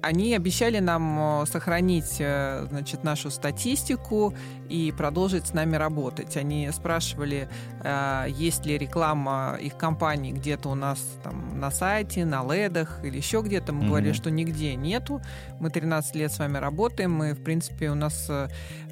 они 0.01 0.33
обещали 0.35 0.79
нам 0.79 1.41
э, 1.41 1.45
сохранить, 1.45 2.17
э, 2.19 2.67
значит, 2.69 3.03
нашу 3.03 3.29
статистику 3.29 4.33
и 4.69 4.93
продолжить 4.97 5.47
с 5.47 5.53
нами 5.53 5.75
работать. 5.75 6.37
Они 6.37 6.69
спрашивали, 6.71 7.49
э, 7.83 8.25
есть 8.29 8.65
ли 8.65 8.77
реклама 8.77 9.57
их 9.61 9.77
компании 9.77 10.31
где-то 10.31 10.69
у 10.69 10.75
нас 10.75 10.99
там 11.23 11.59
на 11.59 11.71
сайте, 11.71 12.25
на 12.25 12.43
ледах 12.43 13.03
или 13.03 13.17
еще 13.17 13.41
где-то. 13.41 13.73
Мы 13.73 13.79
Мгм. 13.81 13.89
говорили, 13.89 14.13
что 14.13 14.31
нигде 14.31 14.75
нету. 14.75 15.21
Мы 15.59 15.69
13 15.69 16.15
лет 16.15 16.31
с 16.31 16.39
вами 16.39 16.57
работаем, 16.57 17.11
мы, 17.11 17.33
в 17.33 17.43
принципе, 17.43 17.89
у 17.89 17.95
нас 17.95 18.29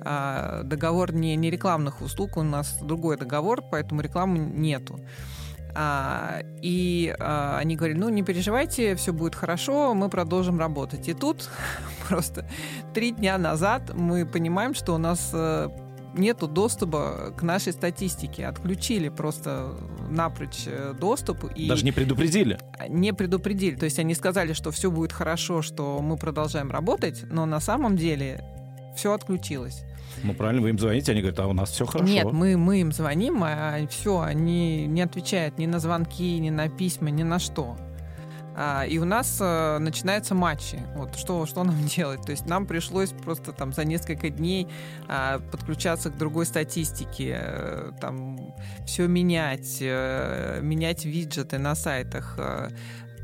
а, 0.01 0.63
договор 0.63 1.13
не, 1.13 1.35
не 1.35 1.49
рекламных 1.49 2.01
услуг, 2.01 2.37
у 2.37 2.43
нас 2.43 2.77
другой 2.81 3.17
договор, 3.17 3.61
поэтому 3.61 4.01
рекламы 4.01 4.37
нету. 4.37 4.99
А, 5.79 6.41
и 6.63 7.15
а, 7.19 7.59
они 7.59 7.75
говорили, 7.75 7.99
ну 7.99 8.09
не 8.09 8.23
переживайте, 8.23 8.95
все 8.95 9.13
будет 9.13 9.35
хорошо, 9.35 9.93
мы 9.93 10.09
продолжим 10.09 10.57
работать. 10.57 11.07
И 11.07 11.13
тут 11.13 11.51
просто 12.09 12.49
три 12.95 13.11
дня 13.11 13.37
назад 13.37 13.91
мы 13.93 14.25
понимаем, 14.25 14.73
что 14.73 14.95
у 14.95 14.97
нас 14.97 15.29
э, 15.33 15.69
нету 16.15 16.47
доступа 16.47 17.31
к 17.37 17.43
нашей 17.43 17.73
статистике. 17.73 18.47
Отключили 18.47 19.09
просто 19.09 19.77
напрочь 20.09 20.63
э, 20.65 20.95
доступ. 20.99 21.43
И 21.55 21.67
Даже 21.67 21.85
не 21.85 21.91
предупредили? 21.91 22.57
Не 22.89 23.13
предупредили. 23.13 23.75
То 23.75 23.85
есть 23.85 23.99
они 23.99 24.15
сказали, 24.15 24.53
что 24.53 24.71
все 24.71 24.89
будет 24.89 25.13
хорошо, 25.13 25.61
что 25.61 26.01
мы 26.01 26.17
продолжаем 26.17 26.71
работать, 26.71 27.23
но 27.29 27.45
на 27.45 27.59
самом 27.59 27.97
деле 27.97 28.43
все 28.95 29.13
отключилось. 29.13 29.83
Ну, 30.23 30.33
правильно, 30.33 30.61
вы 30.61 30.69
им 30.69 30.79
звоните, 30.79 31.11
они 31.11 31.21
говорят, 31.21 31.39
а 31.39 31.47
у 31.47 31.53
нас 31.53 31.71
все 31.71 31.85
хорошо. 31.85 32.11
Нет, 32.11 32.31
мы, 32.31 32.57
мы 32.57 32.81
им 32.81 32.91
звоним, 32.91 33.43
а 33.43 33.77
все, 33.89 34.19
они 34.21 34.85
не 34.87 35.01
отвечают 35.01 35.57
ни 35.57 35.65
на 35.65 35.79
звонки, 35.79 36.39
ни 36.39 36.49
на 36.49 36.69
письма, 36.69 37.09
ни 37.09 37.23
на 37.23 37.39
что. 37.39 37.77
А, 38.59 38.85
и 38.87 38.97
у 38.97 39.05
нас 39.05 39.37
а, 39.39 39.77
начинаются 39.77 40.33
матчи. 40.33 40.79
Вот 40.95 41.15
что, 41.15 41.45
что 41.45 41.63
нам 41.63 41.85
делать? 41.95 42.23
То 42.23 42.31
есть 42.31 42.47
нам 42.47 42.65
пришлось 42.65 43.11
просто 43.11 43.51
там 43.51 43.71
за 43.71 43.85
несколько 43.85 44.29
дней 44.29 44.67
а, 45.07 45.39
подключаться 45.51 46.09
к 46.09 46.17
другой 46.17 46.47
статистике, 46.47 47.37
а, 47.39 47.91
там 48.01 48.55
все 48.87 49.07
менять, 49.07 49.77
а, 49.81 50.59
менять 50.59 51.05
виджеты 51.05 51.59
на 51.59 51.75
сайтах. 51.75 52.39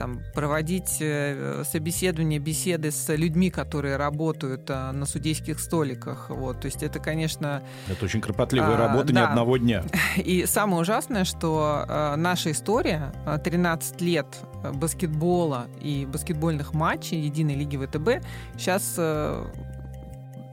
Там, 0.04 0.20
проводить 0.34 0.98
э, 1.00 1.64
собеседования, 1.64 2.38
беседы 2.38 2.92
с 2.92 3.16
людьми, 3.16 3.50
которые 3.50 3.96
работают 3.96 4.70
а, 4.70 4.92
на 4.92 5.06
судейских 5.06 5.62
столиках. 5.62 6.26
Вот. 6.30 6.60
То 6.60 6.66
есть 6.66 6.84
это, 6.84 7.00
конечно... 7.00 7.64
Это 7.88 8.04
очень 8.04 8.20
кропотливая 8.20 8.76
а, 8.76 8.78
работа 8.90 9.14
да. 9.14 9.30
одного 9.30 9.56
дня. 9.56 9.86
И 10.18 10.46
самое 10.46 10.82
ужасное, 10.82 11.24
что 11.24 11.86
а, 11.88 12.18
наша 12.18 12.52
история, 12.52 13.14
13 13.46 14.02
лет 14.02 14.28
баскетбола 14.74 15.68
и 15.80 16.06
баскетбольных 16.06 16.74
матчей 16.74 17.22
Единой 17.22 17.56
лиги 17.56 17.78
ВТБ, 17.78 18.26
сейчас 18.58 19.00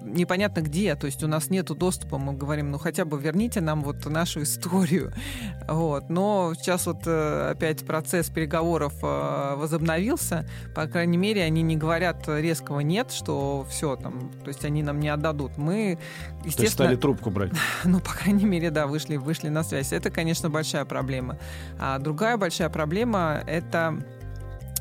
непонятно 0.03 0.61
где, 0.61 0.95
то 0.95 1.07
есть 1.07 1.23
у 1.23 1.29
нас 1.29 1.51
нет 1.51 1.67
доступа, 1.67 2.19
мы 2.19 2.33
говорим, 2.33 2.71
ну 2.71 2.79
хотя 2.79 3.05
бы 3.05 3.19
верните 3.19 3.61
нам 3.61 3.83
вот 3.83 4.05
нашу 4.07 4.43
историю. 4.43 5.13
Вот. 5.69 6.11
Но 6.11 6.53
сейчас 6.59 6.87
вот 6.87 7.03
э, 7.07 7.51
опять 7.53 7.85
процесс 7.87 8.29
переговоров 8.29 8.93
э, 9.03 9.55
возобновился, 9.57 10.49
по 10.75 10.87
крайней 10.87 11.17
мере, 11.17 11.45
они 11.45 11.63
не 11.63 11.77
говорят 11.77 12.29
резкого 12.29 12.81
нет, 12.81 13.13
что 13.13 13.65
все 13.71 13.95
там, 13.97 14.33
то 14.43 14.49
есть 14.49 14.65
они 14.65 14.83
нам 14.83 14.99
не 14.99 15.09
отдадут. 15.09 15.57
Мы, 15.59 15.99
естественно... 16.39 16.57
То 16.57 16.63
есть 16.63 16.73
стали 16.73 16.97
трубку 16.97 17.31
брать? 17.31 17.53
Ну, 17.85 18.01
по 18.01 18.13
крайней 18.13 18.47
мере, 18.47 18.71
да, 18.71 18.87
вышли, 18.87 19.17
вышли 19.17 19.49
на 19.49 19.63
связь. 19.63 19.93
Это, 19.93 20.11
конечно, 20.11 20.51
большая 20.51 20.85
проблема. 20.85 21.39
А 21.79 21.99
другая 21.99 22.37
большая 22.37 22.69
проблема— 22.69 23.43
это 23.47 24.03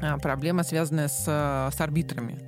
а, 0.02 0.18
проблема, 0.18 0.64
связанная 0.64 1.08
с, 1.08 1.24
с 1.26 1.82
арбитрами 1.82 2.40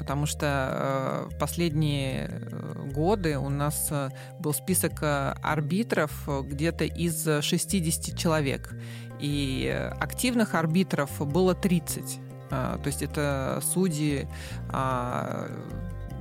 потому 0.00 0.24
что 0.24 1.28
э, 1.30 1.38
последние 1.38 2.30
э, 2.30 2.90
годы 2.90 3.36
у 3.36 3.50
нас 3.50 3.88
э, 3.90 4.08
был 4.38 4.54
список 4.54 5.02
арбитров 5.02 6.26
где-то 6.26 6.84
из 6.84 7.22
60 7.22 8.16
человек, 8.18 8.74
и 9.20 9.68
активных 10.00 10.54
арбитров 10.54 11.10
было 11.30 11.54
30. 11.54 12.18
То 12.48 12.80
есть 12.86 13.02
это 13.02 13.60
судьи 13.62 14.26
а, 14.70 15.46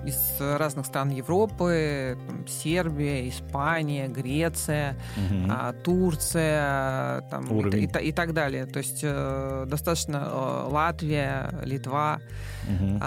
из 0.06 0.39
разных 0.39 0.86
стран 0.86 1.10
Европы, 1.10 2.18
там, 2.27 2.48
Сербия, 2.48 3.27
Испания, 3.27 4.08
Греция, 4.08 4.96
угу. 5.18 5.51
Турция 5.84 7.22
там, 7.29 7.46
и, 7.70 7.86
и, 7.86 8.08
и 8.08 8.12
так 8.12 8.34
далее. 8.34 8.65
То 8.65 8.79
есть 8.79 9.01
э, 9.03 9.65
достаточно 9.68 10.27
э, 10.27 10.68
Латвия, 10.70 11.50
Литва. 11.63 12.20
Угу. 12.68 13.00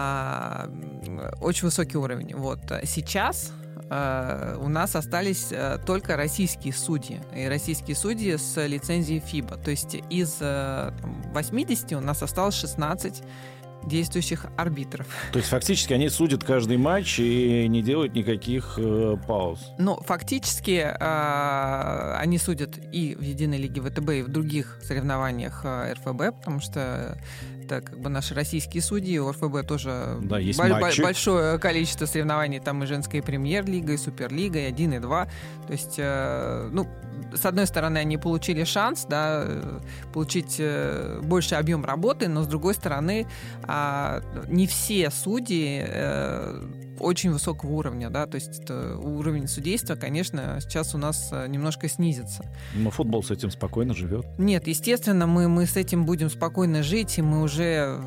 Очень 1.41 1.67
высокий 1.67 1.97
уровень. 1.97 2.35
Вот. 2.35 2.61
Сейчас 2.85 3.53
Uh, 3.91 4.57
у 4.65 4.69
нас 4.69 4.97
остались 4.97 5.53
только 5.85 6.17
российские 6.17 6.73
судьи. 6.73 7.21
И 7.37 7.47
российские 7.47 7.95
судьи 7.95 8.37
с 8.39 8.67
лицензией 8.67 9.21
ФИБА. 9.21 9.59
То 9.59 9.71
есть 9.71 9.97
из 10.09 10.41
uh, 10.41 10.95
80 11.35 11.93
у 11.93 12.01
нас 12.01 12.23
осталось 12.23 12.55
16 12.55 13.23
действующих 13.87 14.47
арбитров. 14.57 15.07
То 15.33 15.39
есть 15.39 15.49
фактически 15.49 15.93
они 15.93 16.09
судят 16.09 16.45
каждый 16.45 16.77
матч 16.77 17.19
и 17.19 17.67
не 17.69 17.83
делают 17.83 18.15
никаких 18.15 18.75
э, 18.79 19.17
пауз? 19.27 19.61
Ну, 19.79 20.01
фактически 20.07 20.83
э, 20.99 22.15
они 22.19 22.39
судят 22.39 22.79
и 22.93 23.15
в 23.15 23.23
Единой 23.23 23.59
лиге 23.59 23.81
ВТБ, 23.81 24.11
и 24.11 24.23
в 24.23 24.29
других 24.29 24.79
соревнованиях 24.83 25.63
э, 25.65 25.95
РФБ, 25.95 26.39
потому 26.39 26.61
что 26.61 27.19
это 27.63 27.81
как 27.81 27.99
бы 27.99 28.09
наши 28.11 28.35
российские 28.35 28.83
судьи, 28.83 29.19
у 29.19 29.31
РФБ 29.31 29.67
тоже 29.67 30.19
да, 30.23 30.39
есть 30.39 30.59
бо- 30.59 30.69
матчи. 30.69 31.01
большое 31.01 31.59
количество 31.59 32.07
соревнований, 32.07 32.61
там 32.61 32.83
и 32.83 32.87
женская 32.87 33.23
премьер-лига, 33.23 33.93
и 33.93 33.97
суперлига, 33.97 34.59
и 34.59 34.65
один, 34.65 34.93
и 34.93 34.99
два. 34.99 35.27
То 35.67 35.73
есть, 35.73 35.95
э, 35.99 36.69
ну, 36.73 36.89
с 37.35 37.47
одной 37.47 37.67
стороны, 37.67 37.99
они 37.99 38.19
получили 38.19 38.65
шанс, 38.65 39.07
да, 39.09 39.47
получить 40.13 40.57
э, 40.59 41.21
больший 41.23 41.59
объем 41.59 41.85
работы, 41.85 42.29
но 42.29 42.43
с 42.43 42.47
другой 42.47 42.75
стороны, 42.75 43.27
а, 43.65 44.23
не 44.49 44.67
все 44.67 45.11
судьи 45.11 45.83
э, 45.85 46.61
очень 46.99 47.33
высокого 47.33 47.71
уровня, 47.71 48.11
да, 48.11 48.27
то 48.27 48.37
есть 48.37 48.71
уровень 48.71 49.49
судейства, 49.49 49.97
конечно, 49.97 50.59
сейчас 50.61 50.95
у 50.95 50.99
нас 50.99 51.31
э, 51.33 51.47
немножко 51.49 51.89
снизится. 51.89 52.45
Но 52.75 52.91
футбол 52.91 53.23
с 53.23 53.31
этим 53.31 53.51
спокойно 53.51 53.95
живет? 53.95 54.27
Нет, 54.39 54.67
естественно, 54.67 55.27
мы, 55.27 55.49
мы 55.49 55.67
с 55.67 55.77
этим 55.77 56.05
будем 56.07 56.31
спокойно 56.31 56.83
жить, 56.83 57.19
и 57.19 57.23
мы 57.23 57.43
уже 57.43 58.01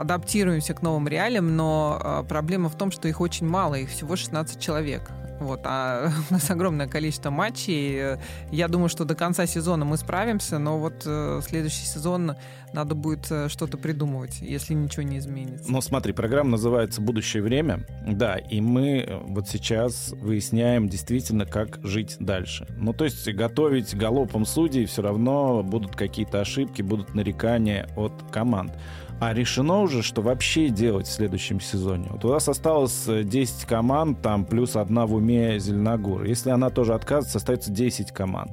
адаптируемся 0.00 0.74
к 0.74 0.82
новым 0.82 1.08
реалиям, 1.08 1.56
но 1.56 2.24
проблема 2.28 2.68
в 2.68 2.76
том, 2.76 2.90
что 2.90 3.08
их 3.08 3.20
очень 3.20 3.46
мало, 3.46 3.74
их 3.74 3.90
всего 3.90 4.16
16 4.16 4.60
человек. 4.60 5.10
Вот, 5.40 5.60
а 5.64 6.10
у 6.30 6.32
нас 6.32 6.50
огромное 6.50 6.88
количество 6.88 7.30
матчей. 7.30 8.18
Я 8.50 8.68
думаю, 8.68 8.88
что 8.88 9.04
до 9.04 9.14
конца 9.14 9.46
сезона 9.46 9.84
мы 9.84 9.96
справимся, 9.96 10.58
но 10.58 10.78
вот 10.78 11.02
э, 11.06 11.40
следующий 11.46 11.86
сезон 11.86 12.34
надо 12.72 12.94
будет 12.94 13.30
э, 13.30 13.48
что-то 13.48 13.78
придумывать, 13.78 14.40
если 14.40 14.74
ничего 14.74 15.02
не 15.02 15.18
изменится. 15.18 15.70
Ну, 15.70 15.80
смотри, 15.80 16.12
программа 16.12 16.50
называется 16.50 17.00
«Будущее 17.00 17.42
время». 17.42 17.86
Да, 18.06 18.36
и 18.36 18.60
мы 18.60 18.98
э, 18.98 19.20
вот 19.24 19.48
сейчас 19.48 20.10
выясняем 20.10 20.88
действительно, 20.88 21.46
как 21.46 21.80
жить 21.82 22.16
дальше. 22.20 22.66
Ну, 22.76 22.92
то 22.92 23.04
есть 23.04 23.28
готовить 23.32 23.96
галопом 23.96 24.44
судей 24.44 24.86
все 24.86 25.02
равно 25.02 25.62
будут 25.62 25.96
какие-то 25.96 26.40
ошибки, 26.40 26.82
будут 26.82 27.14
нарекания 27.14 27.88
от 27.96 28.12
команд. 28.30 28.72
А 29.20 29.34
решено 29.34 29.80
уже, 29.80 30.02
что 30.04 30.22
вообще 30.22 30.68
делать 30.68 31.08
в 31.08 31.12
следующем 31.12 31.60
сезоне? 31.60 32.06
Вот 32.10 32.24
у 32.24 32.28
нас 32.28 32.48
осталось 32.48 33.04
10 33.06 33.64
э, 33.64 33.66
команд, 33.66 34.22
там 34.22 34.44
плюс 34.44 34.76
одна 34.76 35.06
в 35.06 35.14
уме 35.14 35.58
Зеленогор. 35.58 36.22
Если 36.22 36.50
она 36.50 36.70
тоже 36.70 36.94
отказывается, 36.94 37.38
остается 37.38 37.72
10 37.72 38.12
команд. 38.12 38.52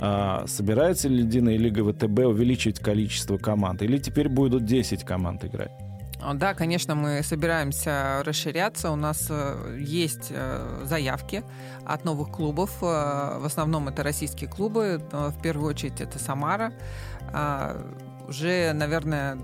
А, 0.00 0.44
собирается 0.48 1.08
ли 1.08 1.18
Единая 1.18 1.56
Лига 1.56 1.84
ВТБ 1.84 2.26
увеличивать 2.26 2.80
количество 2.80 3.36
команд? 3.36 3.49
Или 3.82 3.98
теперь 3.98 4.28
будут 4.28 4.64
10 4.64 5.04
команд 5.04 5.44
играть? 5.44 5.72
Да, 6.34 6.52
конечно, 6.54 6.94
мы 6.94 7.22
собираемся 7.22 8.22
расширяться. 8.24 8.90
У 8.90 8.96
нас 8.96 9.26
э, 9.30 9.78
есть 9.80 10.28
э, 10.30 10.82
заявки 10.84 11.42
от 11.86 12.04
новых 12.04 12.30
клубов. 12.30 12.70
В 12.80 13.42
основном 13.44 13.88
это 13.88 14.02
российские 14.02 14.50
клубы. 14.50 15.02
В 15.10 15.40
первую 15.42 15.70
очередь 15.70 16.00
это 16.00 16.18
Самара. 16.18 16.74
А, 17.32 17.90
уже, 18.28 18.72
наверное, 18.74 19.38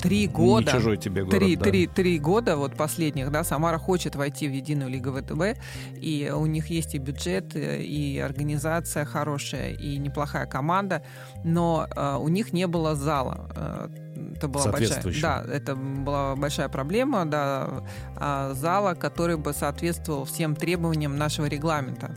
три 0.00 0.26
года. 0.26 0.72
Не 0.72 0.78
чужой 0.78 0.96
тебе 0.96 1.24
город, 1.24 1.38
три, 1.38 1.56
да. 1.56 1.64
три, 1.64 1.86
три 1.86 2.18
года 2.18 2.56
вот 2.56 2.74
последних, 2.76 3.30
да, 3.30 3.44
Самара 3.44 3.78
хочет 3.78 4.16
войти 4.16 4.48
в 4.48 4.52
единую 4.52 4.90
лигу 4.90 5.12
ВТБ, 5.12 5.58
и 6.00 6.32
у 6.34 6.46
них 6.46 6.68
есть 6.68 6.94
и 6.94 6.98
бюджет, 6.98 7.56
и 7.56 8.18
организация 8.18 9.04
хорошая, 9.04 9.72
и 9.72 9.98
неплохая 9.98 10.46
команда, 10.46 11.02
но 11.44 11.86
э, 11.94 12.16
у 12.20 12.28
них 12.28 12.52
не 12.52 12.66
было 12.66 12.94
зала. 12.94 13.50
Э, 13.54 13.88
это 14.36 14.48
была 14.48 14.72
большая, 14.72 15.02
да, 15.22 15.44
это 15.50 15.74
была 15.74 16.36
большая 16.36 16.68
проблема, 16.68 17.24
да, 17.26 17.84
э, 18.16 18.54
зала, 18.54 18.94
который 18.94 19.36
бы 19.36 19.52
соответствовал 19.52 20.24
всем 20.24 20.54
требованиям 20.54 21.16
нашего 21.16 21.46
регламента. 21.46 22.14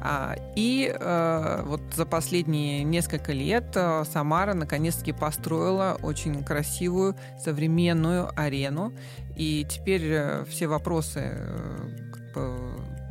А, 0.00 0.36
и 0.54 0.92
э, 0.92 1.62
вот 1.64 1.80
за 1.94 2.06
последние 2.06 2.84
несколько 2.84 3.32
лет 3.32 3.72
э, 3.74 4.04
Самара 4.10 4.54
наконец-таки 4.54 5.12
построила 5.12 5.98
очень 6.02 6.44
красивую 6.44 7.16
современную 7.42 8.30
арену. 8.38 8.92
И 9.36 9.66
теперь 9.68 10.04
э, 10.04 10.44
все 10.48 10.66
вопросы 10.66 11.36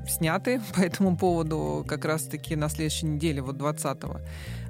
сняты 0.10 0.62
по 0.76 0.80
этому 0.80 1.18
поводу 1.18 1.86
как 1.88 2.06
раз-таки 2.06 2.56
на 2.56 2.70
следующей 2.70 3.06
неделе, 3.06 3.42
вот 3.42 3.58
20 3.58 3.98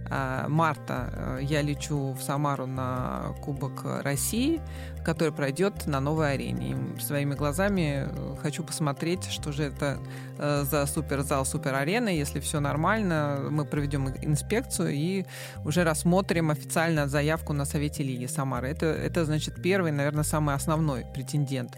а, 0.10 0.48
марта 0.48 1.10
э, 1.12 1.40
я 1.42 1.62
лечу 1.62 2.14
в 2.14 2.22
Самару 2.22 2.66
на 2.66 3.36
Кубок 3.44 3.84
России, 4.04 4.62
который 5.04 5.34
пройдет 5.34 5.86
на 5.86 6.00
новой 6.00 6.34
арене. 6.34 6.78
И 6.98 7.00
своими 7.02 7.34
глазами 7.36 8.08
э, 8.08 8.36
хочу 8.42 8.64
посмотреть, 8.64 9.26
что 9.26 9.52
же 9.52 9.64
это 9.64 10.00
э, 10.38 10.64
за 10.64 10.86
суперзал, 10.86 11.46
суперарена. 11.46 12.10
Если 12.10 12.40
все 12.40 12.60
нормально, 12.60 13.48
мы 13.50 13.66
проведем 13.66 14.10
инспекцию 14.22 14.92
и 14.94 15.26
уже 15.66 15.84
рассмотрим 15.84 16.52
официально 16.52 17.08
заявку 17.08 17.54
на 17.54 17.66
Совете 17.66 18.04
Лиги 18.04 18.28
Самары. 18.28 18.70
Это, 18.70 18.86
это 18.86 19.26
значит, 19.26 19.62
первый, 19.62 19.92
наверное, 19.92 20.24
самый 20.24 20.56
основной 20.56 21.06
претендент 21.14 21.76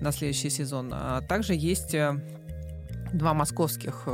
на 0.00 0.12
следующий 0.12 0.48
сезон. 0.48 0.90
А 0.94 1.20
также 1.20 1.54
есть 1.54 1.94
два 3.12 3.34
московских 3.34 4.06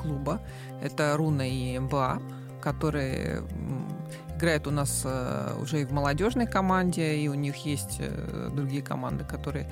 клуба. 0.00 0.40
Это 0.82 1.16
Руна 1.16 1.46
и 1.46 1.78
МБА 1.78 2.20
которые 2.60 3.42
играют 4.36 4.66
у 4.66 4.70
нас 4.70 5.02
э, 5.04 5.54
уже 5.60 5.82
и 5.82 5.84
в 5.84 5.92
молодежной 5.92 6.46
команде, 6.46 7.16
и 7.16 7.28
у 7.28 7.34
них 7.34 7.56
есть 7.66 7.96
э, 7.98 8.50
другие 8.54 8.82
команды, 8.82 9.24
которые 9.24 9.68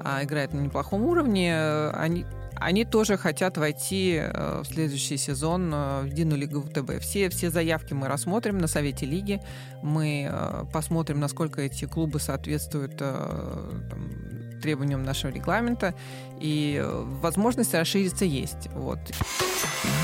а, 0.00 0.22
играют 0.22 0.52
на 0.52 0.60
неплохом 0.60 1.02
уровне. 1.02 1.56
Они, 1.92 2.24
они 2.54 2.84
тоже 2.84 3.16
хотят 3.16 3.58
войти 3.58 4.20
э, 4.20 4.60
в 4.62 4.66
следующий 4.66 5.16
сезон 5.16 5.70
в 5.70 6.04
единую 6.04 6.38
лигу 6.38 6.60
ВТБ. 6.60 7.00
Все, 7.00 7.30
все 7.30 7.50
заявки 7.50 7.94
мы 7.94 8.06
рассмотрим 8.06 8.58
на 8.58 8.68
совете 8.68 9.06
лиги. 9.06 9.40
Мы 9.82 10.30
посмотрим, 10.72 11.18
насколько 11.18 11.60
эти 11.60 11.86
клубы 11.86 12.20
соответствуют 12.20 12.98
там, 12.98 14.31
требованиям 14.62 15.02
нашего 15.02 15.30
регламента. 15.30 15.94
И 16.40 16.82
возможность 17.20 17.74
расшириться 17.74 18.24
есть. 18.24 18.68
Вот. 18.74 19.00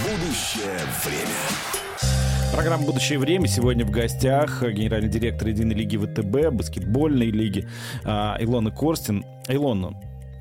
Будущее 0.05 0.79
время. 1.05 1.79
Программа 2.53 2.85
«Будущее 2.85 3.19
время». 3.19 3.47
Сегодня 3.47 3.85
в 3.85 3.91
гостях 3.91 4.63
генеральный 4.63 5.09
директор 5.09 5.49
Единой 5.49 5.77
лиги 5.77 5.97
ВТБ, 5.97 6.53
баскетбольной 6.53 7.31
лиги 7.31 7.69
а, 8.05 8.37
Илона 8.41 8.71
Корстин. 8.71 9.25
Илона, 9.47 9.93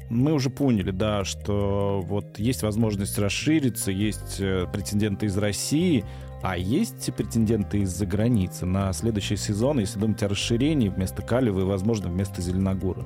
мы 0.10 0.34
уже 0.34 0.50
поняли, 0.50 0.92
да, 0.92 1.26
что 1.26 2.02
вот 2.04 2.40
есть 2.40 2.64
возможность 2.64 3.20
расшириться, 3.20 3.92
есть 3.92 4.40
э, 4.40 4.66
претенденты 4.72 5.26
из 5.26 5.38
России, 5.38 6.06
а 6.42 6.58
есть 6.58 7.14
претенденты 7.14 7.80
из-за 7.80 8.06
границы 8.06 8.66
на 8.66 8.94
следующий 8.94 9.36
сезон, 9.36 9.80
если 9.80 10.00
думать 10.00 10.24
о 10.24 10.30
расширении 10.30 10.90
вместо 10.90 11.22
Калева 11.22 11.60
и, 11.60 11.64
возможно, 11.64 12.10
вместо 12.10 12.42
Зеленогора? 12.42 13.06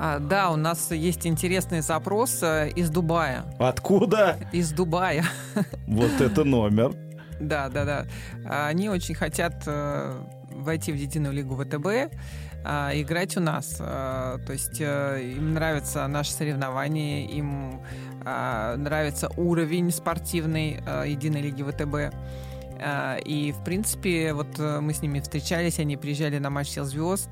А, 0.00 0.20
да, 0.20 0.50
у 0.50 0.56
нас 0.56 0.92
есть 0.92 1.26
интересный 1.26 1.80
запрос 1.80 2.40
э, 2.42 2.70
из 2.76 2.88
Дубая. 2.88 3.44
Откуда? 3.58 4.36
Из 4.52 4.70
Дубая. 4.70 5.24
Вот 5.86 6.20
это 6.20 6.44
номер. 6.44 6.94
Да, 7.40 7.68
да, 7.68 7.84
да. 7.84 8.06
Они 8.68 8.88
очень 8.88 9.14
хотят 9.14 9.64
э, 9.66 10.20
войти 10.52 10.92
в 10.92 10.96
единую 10.96 11.34
лигу 11.34 11.56
ВТБ, 11.56 11.86
э, 11.86 12.08
играть 13.00 13.36
у 13.36 13.40
нас. 13.40 13.76
Э, 13.80 14.38
то 14.46 14.52
есть 14.52 14.80
им 14.80 15.54
нравится 15.54 16.06
наше 16.06 16.32
соревнование, 16.32 17.26
им 17.26 17.80
нравится 18.24 19.30
уровень 19.36 19.90
спортивный 19.90 20.80
единой 21.06 21.40
лиги 21.40 21.62
ВТБ. 21.62 22.14
И, 23.24 23.52
в 23.52 23.64
принципе, 23.64 24.32
вот 24.32 24.58
мы 24.58 24.92
с 24.92 25.02
ними 25.02 25.20
встречались, 25.20 25.78
они 25.78 25.96
приезжали 25.96 26.38
на 26.38 26.50
матч 26.50 26.68
«Сил 26.68 26.84
звезд», 26.84 27.30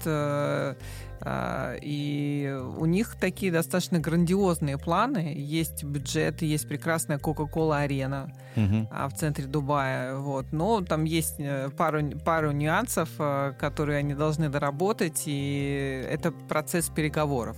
а, 1.21 1.76
и 1.81 2.57
у 2.76 2.85
них 2.85 3.17
такие 3.19 3.50
достаточно 3.50 3.99
грандиозные 3.99 4.79
планы. 4.79 5.35
Есть 5.37 5.85
бюджет, 5.85 6.43
есть 6.43 6.69
прекрасная 6.69 7.19
Coca-Cola 7.19 7.79
арена 7.79 8.33
угу. 8.55 8.88
в 8.91 9.12
центре 9.17 9.47
Дубая. 9.47 10.17
Вот. 10.17 10.47
Но 10.53 10.83
там 10.83 11.05
есть 11.05 11.37
э, 11.38 11.71
пару, 11.76 12.11
пару 12.25 12.53
нюансов, 12.53 13.09
э, 13.19 13.55
которые 13.59 13.99
они 13.99 14.15
должны 14.15 14.49
доработать, 14.49 15.23
и 15.26 16.07
это 16.09 16.33
процесс 16.33 16.88
переговоров. 16.88 17.57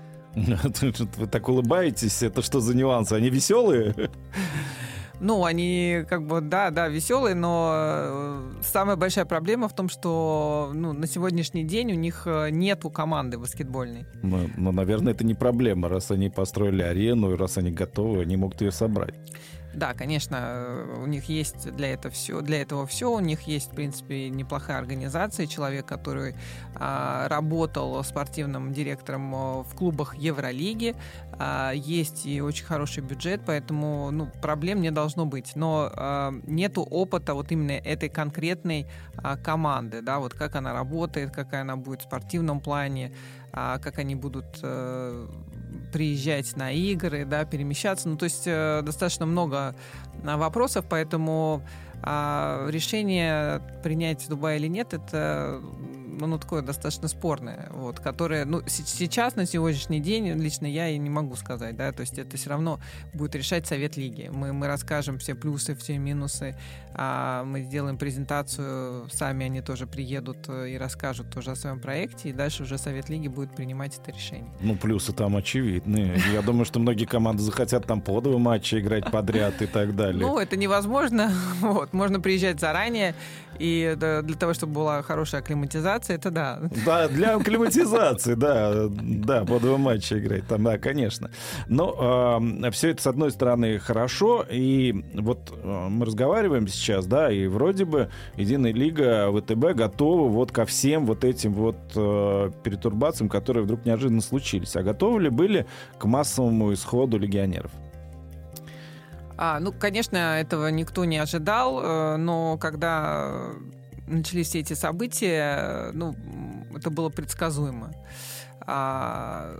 Вы 0.34 1.26
так 1.26 1.48
улыбаетесь, 1.48 2.22
это 2.22 2.42
что 2.42 2.60
за 2.60 2.76
нюансы? 2.76 3.14
Они 3.14 3.30
веселые? 3.30 3.94
Ну, 5.20 5.44
они 5.44 6.04
как 6.08 6.26
бы, 6.26 6.40
да, 6.40 6.70
да, 6.70 6.88
веселые, 6.88 7.34
но 7.34 7.72
э, 7.74 8.50
самая 8.62 8.96
большая 8.96 9.26
проблема 9.26 9.68
в 9.68 9.74
том, 9.74 9.90
что 9.90 10.70
ну, 10.74 10.92
на 10.94 11.06
сегодняшний 11.06 11.62
день 11.62 11.92
у 11.92 11.94
них 11.94 12.22
э, 12.26 12.48
нету 12.50 12.90
команды 12.90 13.38
баскетбольной. 13.38 14.06
Ну, 14.22 14.48
ну, 14.56 14.72
наверное, 14.72 15.12
это 15.12 15.24
не 15.24 15.34
проблема. 15.34 15.88
Раз 15.88 16.10
они 16.10 16.30
построили 16.30 16.82
арену, 16.82 17.32
и 17.32 17.36
раз 17.36 17.58
они 17.58 17.70
готовы, 17.70 18.22
они 18.22 18.36
могут 18.36 18.62
ее 18.62 18.72
собрать. 18.72 19.14
Да, 19.72 19.94
конечно, 19.94 20.84
у 20.98 21.06
них 21.06 21.28
есть 21.28 21.70
для 21.72 21.92
этого 21.92 22.12
все, 22.12 22.40
для 22.40 22.62
этого 22.62 22.86
все. 22.86 23.10
У 23.10 23.20
них 23.20 23.42
есть, 23.42 23.70
в 23.72 23.74
принципе, 23.74 24.28
неплохая 24.28 24.78
организация. 24.78 25.46
Человек, 25.46 25.86
который 25.86 26.34
а, 26.74 27.28
работал 27.28 28.02
спортивным 28.02 28.72
директором 28.72 29.34
а, 29.34 29.62
в 29.62 29.74
клубах 29.76 30.16
Евролиги, 30.16 30.96
а, 31.32 31.70
есть 31.72 32.26
и 32.26 32.40
очень 32.40 32.64
хороший 32.64 33.02
бюджет, 33.02 33.42
поэтому 33.46 34.10
ну, 34.10 34.28
проблем 34.42 34.80
не 34.80 34.90
должно 34.90 35.24
быть. 35.24 35.52
Но 35.54 35.90
а, 35.92 36.32
нету 36.46 36.82
опыта 36.82 37.34
вот 37.34 37.52
именно 37.52 37.72
этой 37.72 38.08
конкретной 38.08 38.88
а, 39.16 39.36
команды, 39.36 40.02
да, 40.02 40.18
вот 40.18 40.34
как 40.34 40.56
она 40.56 40.72
работает, 40.72 41.30
какая 41.30 41.60
она 41.60 41.76
будет 41.76 42.00
в 42.00 42.04
спортивном 42.04 42.60
плане, 42.60 43.14
а, 43.52 43.78
как 43.78 43.98
они 43.98 44.16
будут 44.16 44.58
а, 44.62 45.28
приезжать 45.90 46.56
на 46.56 46.72
игры, 46.72 47.24
да, 47.24 47.44
перемещаться. 47.44 48.08
Ну, 48.08 48.16
то 48.16 48.24
есть 48.24 48.44
э, 48.46 48.82
достаточно 48.82 49.26
много 49.26 49.74
а, 50.24 50.36
вопросов, 50.36 50.84
поэтому 50.88 51.62
а, 52.02 52.66
решение 52.70 53.60
принять 53.82 54.26
Дубай 54.28 54.56
или 54.56 54.68
нет, 54.68 54.94
это 54.94 55.60
ну, 56.20 56.26
ну, 56.26 56.38
такое 56.38 56.62
достаточно 56.62 57.08
спорное, 57.08 57.68
вот, 57.70 58.00
которое, 58.00 58.44
ну, 58.44 58.62
сейчас, 58.66 59.36
на 59.36 59.46
сегодняшний 59.46 60.00
день, 60.00 60.28
лично 60.40 60.66
я 60.66 60.88
и 60.88 60.98
не 60.98 61.10
могу 61.10 61.36
сказать, 61.36 61.76
да, 61.76 61.92
то 61.92 62.00
есть 62.02 62.18
это 62.18 62.36
все 62.36 62.50
равно 62.50 62.80
будет 63.12 63.34
решать 63.34 63.66
Совет 63.66 63.96
Лиги. 63.96 64.30
Мы, 64.32 64.52
мы 64.52 64.66
расскажем 64.66 65.18
все 65.18 65.34
плюсы, 65.34 65.74
все 65.74 65.98
минусы, 65.98 66.56
а 66.94 67.44
мы 67.44 67.62
сделаем 67.62 67.96
презентацию, 67.98 69.08
сами 69.10 69.46
они 69.46 69.60
тоже 69.60 69.86
приедут 69.86 70.48
и 70.48 70.76
расскажут 70.76 71.30
тоже 71.30 71.52
о 71.52 71.56
своем 71.56 71.80
проекте, 71.80 72.30
и 72.30 72.32
дальше 72.32 72.64
уже 72.64 72.78
Совет 72.78 73.08
Лиги 73.08 73.28
будет 73.28 73.54
принимать 73.54 73.98
это 73.98 74.12
решение. 74.12 74.52
Ну, 74.60 74.76
плюсы 74.76 75.12
там 75.12 75.36
очевидны. 75.36 76.20
Я 76.32 76.42
думаю, 76.42 76.64
что 76.64 76.80
многие 76.80 77.06
команды 77.06 77.42
захотят 77.42 77.86
там 77.86 78.00
по 78.00 78.20
два 78.20 78.38
матча 78.38 78.78
играть 78.80 79.10
подряд 79.10 79.62
и 79.62 79.66
так 79.66 79.96
далее. 79.96 80.20
Ну, 80.20 80.38
это 80.38 80.56
невозможно. 80.56 81.32
Вот, 81.60 81.92
можно 81.92 82.20
приезжать 82.20 82.58
заранее, 82.58 83.14
и 83.58 83.94
для 83.96 84.36
того, 84.36 84.54
чтобы 84.54 84.72
была 84.72 85.02
хорошая 85.02 85.40
акклиматизация, 85.40 86.09
это 86.10 86.30
да. 86.30 86.60
Да, 86.84 87.08
для 87.08 87.36
акклиматизации, 87.36 88.34
да, 88.34 88.88
да, 88.88 89.44
по 89.44 89.58
два 89.58 89.78
матча 89.78 90.18
играть, 90.18 90.46
там, 90.46 90.64
да, 90.64 90.78
конечно. 90.78 91.30
Но 91.68 92.40
э, 92.62 92.70
все 92.70 92.90
это, 92.90 93.02
с 93.02 93.06
одной 93.06 93.30
стороны, 93.30 93.78
хорошо, 93.78 94.44
и 94.50 95.04
вот 95.14 95.52
э, 95.52 95.88
мы 95.88 96.06
разговариваем 96.06 96.68
сейчас, 96.68 97.06
да, 97.06 97.30
и 97.30 97.46
вроде 97.46 97.84
бы 97.84 98.10
Единая 98.36 98.72
Лига 98.72 99.30
ВТБ 99.32 99.76
готова 99.76 100.28
вот 100.28 100.52
ко 100.52 100.64
всем 100.64 101.06
вот 101.06 101.24
этим 101.24 101.52
вот 101.52 101.76
э, 101.94 102.50
перетурбациям, 102.62 103.28
которые 103.28 103.64
вдруг 103.64 103.84
неожиданно 103.84 104.20
случились. 104.20 104.76
А 104.76 104.82
готовы 104.82 105.22
ли 105.22 105.30
были 105.30 105.66
к 105.98 106.04
массовому 106.04 106.72
исходу 106.72 107.18
легионеров? 107.18 107.70
А, 109.42 109.58
ну, 109.58 109.72
конечно, 109.72 110.16
этого 110.16 110.68
никто 110.68 111.06
не 111.06 111.16
ожидал, 111.16 111.80
э, 111.82 112.16
но 112.16 112.58
когда 112.58 113.52
начались 114.10 114.48
все 114.48 114.60
эти 114.60 114.74
события, 114.74 115.90
ну, 115.92 116.14
это 116.74 116.90
было 116.90 117.08
предсказуемо. 117.08 117.92
А, 118.66 119.58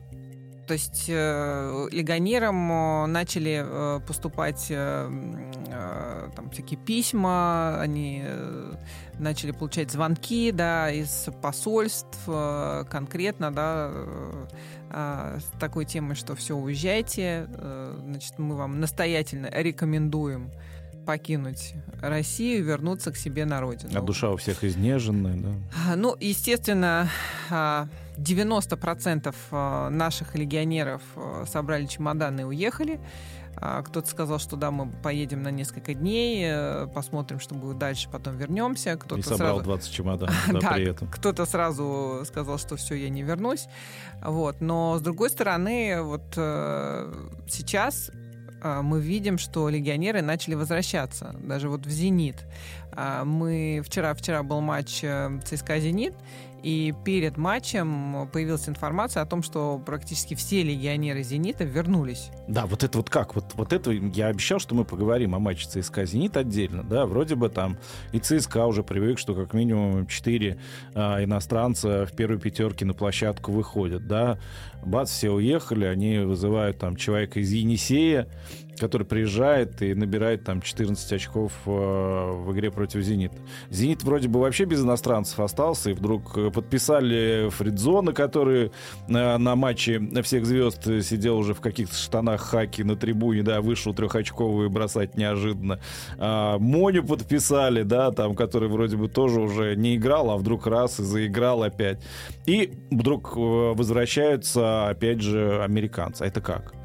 то 0.71 0.75
есть 0.75 1.07
э, 1.09 1.89
легионерам 1.91 2.71
э, 2.71 3.07
начали 3.07 3.61
э, 3.61 4.01
поступать 4.07 4.67
э, 4.71 5.11
э, 5.67 6.29
там 6.37 6.51
всякие 6.51 6.79
письма, 6.79 7.81
они 7.81 8.23
э, 8.25 8.75
начали 9.19 9.51
получать 9.51 9.91
звонки, 9.91 10.53
да, 10.53 10.89
из 10.93 11.29
посольств 11.43 12.21
э, 12.29 12.85
конкретно, 12.89 13.53
да, 13.53 13.91
э, 13.91 14.47
а, 14.91 15.39
с 15.41 15.59
такой 15.59 15.87
темой, 15.87 16.15
что 16.15 16.37
все, 16.37 16.57
уезжайте. 16.57 17.49
Э, 17.49 17.99
значит, 18.05 18.39
мы 18.39 18.55
вам 18.55 18.79
настоятельно 18.79 19.49
рекомендуем 19.53 20.53
покинуть 21.11 21.75
Россию 22.01 22.64
вернуться 22.64 23.11
к 23.11 23.16
себе 23.16 23.44
на 23.44 23.61
родину. 23.61 23.90
А 23.96 24.01
душа 24.01 24.31
у 24.31 24.37
всех 24.37 24.62
изнеженная, 24.62 25.35
да? 25.37 25.49
А, 25.88 25.96
ну, 25.96 26.16
естественно, 26.20 27.09
90% 27.51 29.35
а, 29.51 29.90
наших 29.90 30.37
легионеров 30.37 31.03
собрали 31.46 31.87
чемоданы 31.87 32.42
и 32.42 32.44
уехали. 32.44 33.01
А, 33.57 33.83
кто-то 33.83 34.09
сказал, 34.09 34.38
что 34.38 34.55
да, 34.55 34.70
мы 34.70 34.92
поедем 35.03 35.42
на 35.42 35.51
несколько 35.51 35.94
дней, 35.94 36.44
э, 36.46 36.87
посмотрим, 36.94 37.40
что 37.40 37.57
будет 37.57 37.79
дальше, 37.79 38.09
потом 38.09 38.37
вернемся. 38.37 38.96
Кто-то 38.96 39.18
И 39.18 39.23
собрал 39.23 39.57
сразу... 39.57 39.64
20 39.64 39.92
чемоданов 39.92 40.49
да, 40.61 40.70
при 40.75 40.90
этом. 40.90 41.09
Кто-то 41.09 41.44
сразу 41.44 42.23
сказал, 42.25 42.59
что 42.59 42.77
все, 42.77 42.94
я 42.94 43.09
не 43.09 43.23
вернусь. 43.23 43.66
Вот. 44.23 44.61
Но 44.61 44.96
с 44.96 45.03
другой 45.03 45.29
стороны, 45.31 46.03
вот 46.03 46.35
э, 46.37 47.12
сейчас 47.49 48.12
а, 48.14 48.30
мы 48.62 49.01
видим, 49.01 49.38
что 49.38 49.68
легионеры 49.68 50.23
начали 50.23 50.55
возвращаться, 50.55 51.35
даже 51.42 51.68
вот 51.68 51.87
в 51.87 51.90
«Зенит». 51.90 52.37
А, 52.92 53.25
мы 53.25 53.83
вчера, 53.85 54.14
вчера 54.14 54.42
был 54.42 54.61
матч 54.61 55.01
э, 55.03 55.40
ЦСКА 55.44 55.79
«Зенит», 55.79 56.14
и 56.62 56.94
перед 57.05 57.37
матчем 57.37 58.29
появилась 58.33 58.68
информация 58.68 59.23
о 59.23 59.27
том, 59.27 59.42
что 59.42 59.81
практически 59.85 60.35
все 60.35 60.62
легионеры 60.62 61.23
«Зенита» 61.23 61.64
вернулись. 61.64 62.31
Да, 62.49 62.66
вот 62.66 62.85
это 62.85 62.99
вот 62.99 63.11
как? 63.11 63.35
Вот, 63.35 63.53
вот 63.55 63.73
это 63.73 63.90
я 63.90 64.27
обещал, 64.27 64.59
что 64.59 64.75
мы 64.75 64.85
поговорим 64.85 65.35
о 65.35 65.38
матче 65.38 65.66
ЦСКА 65.68 66.07
«Зенит» 66.07 66.37
отдельно. 66.37 66.83
Да, 66.83 67.07
вроде 67.07 67.35
бы 67.35 67.49
там 67.49 67.79
и 68.12 68.18
ЦСКА 68.18 68.66
уже 68.66 68.83
привык, 68.83 69.18
что 69.18 69.35
как 69.35 69.55
минимум 69.55 70.07
четыре 70.07 70.59
а, 70.94 71.23
иностранца 71.23 72.07
в 72.07 72.12
первой 72.12 72.38
пятерке 72.38 72.85
на 72.85 72.94
площадку 72.94 73.53
выходят. 73.53 74.07
Да, 74.07 74.38
бац, 74.85 75.11
все 75.11 75.31
уехали, 75.31 75.85
они 75.85 76.18
вызывают 76.18 76.79
там 76.79 76.96
человека 76.96 77.40
из 77.40 77.53
Енисея, 77.53 78.29
который 78.81 79.07
приезжает 79.07 79.83
и 79.83 79.95
набирает 79.95 80.45
там 80.45 80.62
14 80.62 81.12
очков 81.12 81.53
э, 81.66 81.71
в 81.71 82.53
игре 82.53 82.71
против 82.71 83.03
«Зенита». 83.03 83.37
«Зенит» 83.69 84.03
вроде 84.03 84.29
бы 84.29 84.40
вообще 84.40 84.64
без 84.64 84.83
иностранцев 84.83 85.38
остался, 85.38 85.90
и 85.90 85.93
вдруг 85.93 86.37
э, 86.37 86.51
подписали 86.51 87.49
Фридзона, 87.51 88.12
который 88.12 88.73
э, 89.09 89.37
на 89.37 89.55
матче 89.55 90.01
всех 90.23 90.47
звезд 90.47 90.85
сидел 91.03 91.37
уже 91.37 91.55
в 91.55 91.61
каких-то 91.61 91.95
штанах 91.95 92.40
хаки 92.40 92.83
на 92.83 92.97
трибуне, 92.97 93.43
да, 93.43 93.61
вышел 93.61 93.95
трехочковый 93.95 94.69
бросать 94.71 95.16
неожиданно. 95.16 95.81
А, 96.19 96.59
Моню 96.59 97.05
подписали, 97.05 97.83
да, 97.83 98.11
там, 98.11 98.35
который 98.35 98.69
вроде 98.69 98.97
бы 98.97 99.09
тоже 99.09 99.40
уже 99.40 99.77
не 99.77 99.97
играл, 99.97 100.31
а 100.31 100.37
вдруг 100.37 100.66
раз 100.66 100.99
и 101.01 101.03
заиграл 101.03 101.62
опять. 101.62 102.03
И 102.47 102.73
вдруг 102.90 103.37
возвращаются, 103.37 104.88
опять 104.88 105.21
же, 105.21 105.62
американцы. 105.62 106.23
А 106.23 106.27
это 106.27 106.40
как? 106.40 106.80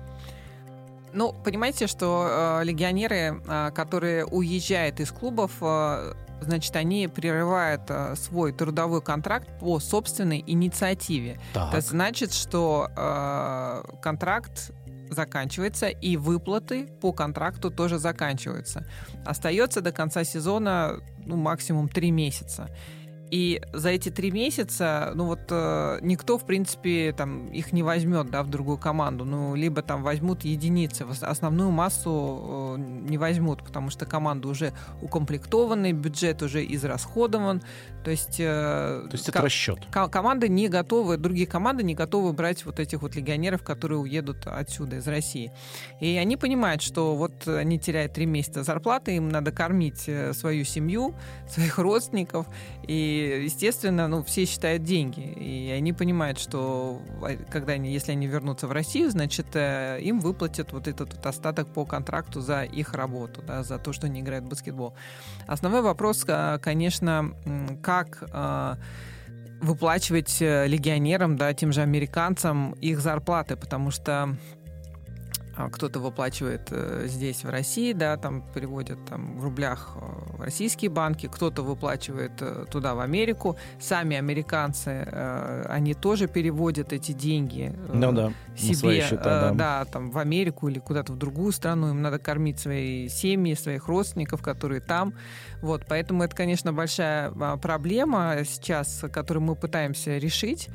Ну, 1.15 1.33
понимаете, 1.33 1.87
что 1.87 2.59
э, 2.59 2.65
легионеры, 2.65 3.41
э, 3.47 3.71
которые 3.73 4.25
уезжают 4.25 4.99
из 4.99 5.11
клубов, 5.11 5.51
э, 5.61 6.13
значит, 6.41 6.75
они 6.75 7.07
прерывают 7.07 7.83
э, 7.87 8.15
свой 8.17 8.51
трудовой 8.51 9.01
контракт 9.01 9.47
по 9.59 9.79
собственной 9.79 10.43
инициативе. 10.45 11.39
Так. 11.53 11.73
Это 11.73 11.81
значит, 11.81 12.33
что 12.33 12.89
э, 12.95 13.83
контракт 14.01 14.71
заканчивается, 15.09 15.87
и 15.87 16.17
выплаты 16.17 16.87
по 17.01 17.13
контракту 17.13 17.71
тоже 17.71 17.97
заканчиваются. 17.97 18.85
Остается 19.25 19.81
до 19.81 19.91
конца 19.91 20.25
сезона 20.25 20.99
ну, 21.25 21.37
максимум 21.37 21.87
три 21.87 22.11
месяца. 22.11 22.69
И 23.31 23.61
за 23.73 23.89
эти 23.89 24.09
три 24.09 24.31
месяца, 24.31 25.11
ну 25.15 25.25
вот 25.25 25.39
э, 25.49 25.99
никто, 26.01 26.37
в 26.37 26.45
принципе, 26.45 27.11
там 27.11 27.47
их 27.47 27.73
не 27.73 27.81
возьмет, 27.81 28.29
да, 28.29 28.43
в 28.43 28.49
другую 28.49 28.77
команду. 28.77 29.25
Ну, 29.25 29.55
либо 29.55 29.81
там 29.81 30.03
возьмут 30.03 30.43
единицы, 30.43 31.05
основную 31.21 31.71
массу 31.71 32.75
э, 32.77 32.81
не 33.09 33.17
возьмут, 33.17 33.63
потому 33.63 33.89
что 33.89 34.05
команда 34.05 34.47
уже 34.47 34.73
укомплектована, 35.01 35.91
бюджет 35.91 36.43
уже 36.43 36.63
израсходован. 36.65 37.63
То 38.03 38.11
есть... 38.11 38.39
Э, 38.39 39.07
То 39.09 39.13
есть 39.13 39.27
это 39.27 39.41
расчет. 39.41 39.79
команды 39.91 40.47
не 40.47 40.67
готовы, 40.67 41.17
другие 41.17 41.47
команды 41.47 41.83
не 41.83 41.95
готовы 41.95 42.31
брать 42.31 42.63
вот 42.65 42.79
этих 42.79 43.01
вот 43.01 43.15
легионеров, 43.15 43.63
которые 43.63 43.99
уедут 43.99 44.45
отсюда, 44.45 44.97
из 44.97 45.07
России. 45.07 45.51
И 45.99 46.15
они 46.17 46.37
понимают, 46.37 46.83
что 46.83 47.15
вот 47.15 47.47
они 47.47 47.79
теряют 47.79 48.13
три 48.13 48.27
месяца 48.27 48.63
зарплаты, 48.63 49.15
им 49.15 49.29
надо 49.29 49.51
кормить 49.51 50.03
э, 50.07 50.33
свою 50.33 50.63
семью, 50.63 51.15
своих 51.49 51.79
родственников, 51.79 52.45
и 52.87 53.14
естественно, 53.15 54.07
ну, 54.07 54.23
все 54.23 54.45
считают 54.45 54.83
деньги. 54.83 55.21
И 55.21 55.71
они 55.71 55.93
понимают, 55.93 56.39
что 56.39 57.01
а, 57.21 57.35
когда 57.49 57.73
они, 57.73 57.91
если 57.91 58.11
они 58.11 58.27
вернутся 58.27 58.67
в 58.67 58.71
Россию, 58.71 59.11
значит, 59.11 59.47
э, 59.53 59.99
им 60.01 60.19
выплатят 60.19 60.71
вот 60.73 60.87
этот 60.87 61.13
вот 61.13 61.25
остаток 61.25 61.73
по 61.73 61.85
контракту 61.85 62.41
за 62.41 62.63
их 62.63 62.93
работу, 62.93 63.41
да, 63.41 63.63
за 63.63 63.77
то, 63.79 63.93
что 63.93 64.07
они 64.07 64.21
играют 64.21 64.45
в 64.45 64.49
баскетбол. 64.49 64.95
Основной 65.47 65.81
вопрос, 65.81 66.25
а, 66.27 66.57
конечно, 66.59 67.33
как 67.81 68.23
а, 68.31 68.77
выплачивать 69.61 70.41
э, 70.41 70.67
легионерам, 70.67 71.37
да, 71.37 71.53
тем 71.53 71.71
же 71.71 71.81
американцам 71.81 72.73
их 72.73 72.99
зарплаты, 72.99 73.55
потому 73.55 73.91
что 73.91 74.37
кто-то 75.71 75.99
выплачивает 75.99 76.67
э, 76.71 77.05
здесь, 77.07 77.43
в 77.43 77.49
России, 77.49 77.93
да, 77.93 78.17
там 78.17 78.43
переводят 78.53 78.97
там, 79.05 79.37
в 79.37 79.43
рублях 79.43 79.95
э, 79.95 80.43
российские 80.43 80.91
банки, 80.91 81.27
кто-то 81.31 81.61
выплачивает 81.61 82.33
э, 82.41 82.65
туда, 82.69 82.93
в 82.95 82.99
Америку. 82.99 83.57
Сами 83.79 84.17
американцы, 84.17 85.07
они 85.69 85.93
тоже 85.93 86.27
переводят 86.27 86.93
эти 86.93 87.11
деньги 87.11 87.73
ну, 87.87 88.11
да, 88.11 88.33
себе, 88.57 89.01
счета, 89.01 89.23
да. 89.23 89.51
да, 89.51 89.85
там, 89.85 90.11
в 90.11 90.17
Америку 90.17 90.67
или 90.67 90.79
куда-то 90.79 91.13
в 91.13 91.17
другую 91.17 91.51
страну. 91.51 91.89
Им 91.89 92.01
надо 92.01 92.19
кормить 92.19 92.59
свои 92.59 93.07
семьи, 93.07 93.53
своих 93.53 93.87
родственников, 93.87 94.41
которые 94.41 94.81
там. 94.81 95.13
Вот, 95.61 95.85
поэтому 95.87 96.23
это, 96.23 96.35
конечно, 96.35 96.73
большая 96.73 97.31
а, 97.39 97.57
проблема 97.57 98.37
сейчас, 98.45 99.05
которую 99.11 99.43
мы 99.43 99.55
пытаемся 99.55 100.17
решить. 100.17 100.69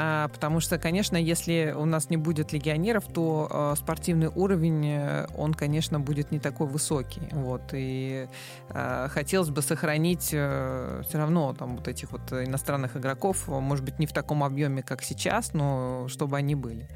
А, 0.00 0.28
потому 0.28 0.60
что, 0.60 0.78
конечно, 0.78 1.16
если 1.16 1.74
у 1.76 1.84
нас 1.84 2.08
не 2.08 2.16
будет 2.16 2.52
легионеров, 2.52 3.04
то 3.12 3.48
а, 3.50 3.74
спортивный 3.74 4.28
уровень, 4.28 4.86
э, 4.86 5.26
он, 5.36 5.54
конечно, 5.54 5.98
будет 5.98 6.30
не 6.30 6.38
такой 6.38 6.68
высокий. 6.68 7.22
Вот, 7.32 7.62
и 7.72 8.28
а, 8.68 9.08
хотелось 9.08 9.50
бы 9.50 9.60
сохранить 9.60 10.30
а, 10.32 11.02
все 11.02 11.18
равно 11.18 11.52
там 11.52 11.78
вот 11.78 11.88
этих 11.88 12.12
вот 12.12 12.32
иностранных 12.32 12.96
игроков, 12.96 13.48
может 13.48 13.84
быть, 13.84 13.98
не 13.98 14.06
в 14.06 14.12
таком 14.12 14.44
объеме, 14.44 14.84
как 14.84 15.02
сейчас, 15.02 15.52
но 15.52 16.06
чтобы 16.06 16.36
они 16.36 16.54
были. 16.54 16.88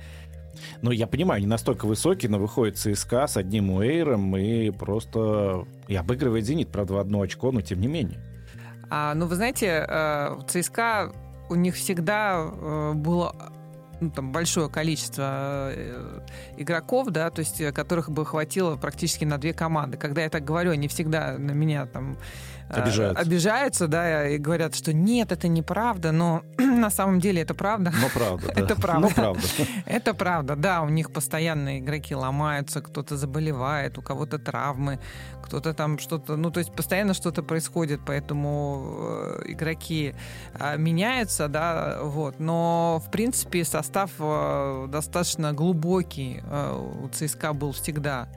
Ну, 0.80 0.92
я 0.92 1.08
понимаю, 1.08 1.40
не 1.40 1.48
настолько 1.48 1.86
высокий, 1.86 2.28
но 2.28 2.38
выходит 2.38 2.78
ЦСКА 2.78 3.26
с 3.26 3.36
одним 3.36 3.70
уэйром 3.70 4.36
и 4.36 4.70
просто 4.70 5.66
и 5.88 5.96
обыгрывает 5.96 6.44
«Зенит», 6.44 6.68
правда, 6.68 6.94
в 6.94 6.98
одно 6.98 7.22
очко, 7.22 7.50
но 7.50 7.62
тем 7.62 7.80
не 7.80 7.88
менее. 7.88 8.20
А, 8.90 9.14
ну, 9.14 9.26
вы 9.26 9.34
знаете, 9.34 9.86
э, 9.88 10.38
ЦСКА 10.46 11.12
у 11.52 11.54
них 11.54 11.74
всегда 11.76 12.50
э, 12.50 12.92
было 12.94 13.36
ну, 14.02 14.10
там, 14.10 14.32
большое 14.32 14.68
количество 14.68 15.70
э, 15.72 16.20
игроков, 16.56 17.08
да, 17.10 17.30
то 17.30 17.40
есть 17.40 17.60
э, 17.60 17.72
которых 17.72 18.10
бы 18.10 18.26
хватило 18.26 18.76
практически 18.76 19.24
на 19.24 19.38
две 19.38 19.54
команды. 19.54 19.96
Когда 19.96 20.22
я 20.22 20.28
так 20.28 20.44
говорю, 20.44 20.72
они 20.72 20.88
всегда 20.88 21.38
на 21.38 21.52
меня 21.52 21.86
там 21.86 22.16
обижаются, 22.68 23.22
обижаются 23.22 23.88
да, 23.88 24.28
и 24.28 24.38
говорят, 24.38 24.74
что 24.74 24.92
нет, 24.92 25.30
это 25.30 25.48
неправда, 25.48 26.12
но 26.12 26.42
на 26.58 26.90
самом 26.90 27.20
деле 27.20 27.42
это 27.42 27.54
правда. 27.54 27.92
Но 28.00 28.08
правда, 28.08 28.46
да. 28.54 28.60
Это 28.60 28.76
правда. 28.76 29.08
Но 29.08 29.14
правда. 29.14 29.42
Это 29.86 30.14
правда, 30.14 30.56
да, 30.56 30.82
у 30.82 30.88
них 30.88 31.12
постоянно 31.12 31.78
игроки 31.78 32.14
ломаются, 32.14 32.80
кто-то 32.80 33.16
заболевает, 33.16 33.98
у 33.98 34.02
кого-то 34.02 34.38
травмы, 34.38 34.98
кто-то 35.42 35.74
там 35.74 35.98
что-то, 35.98 36.36
ну, 36.36 36.50
то 36.50 36.60
есть 36.60 36.72
постоянно 36.72 37.14
что-то 37.14 37.42
происходит, 37.42 38.00
поэтому 38.06 39.38
э, 39.44 39.52
игроки 39.52 40.14
меняются, 40.76 41.48
да, 41.48 41.98
вот, 42.02 42.40
но, 42.40 43.02
в 43.06 43.10
принципе, 43.10 43.64
состав 43.64 43.91
э, 43.96 44.86
достаточно 44.88 45.52
глубокий 45.52 46.40
э, 46.42 47.02
у 47.02 47.08
ЦСКА 47.08 47.52
был 47.52 47.72
всегда. 47.72 48.28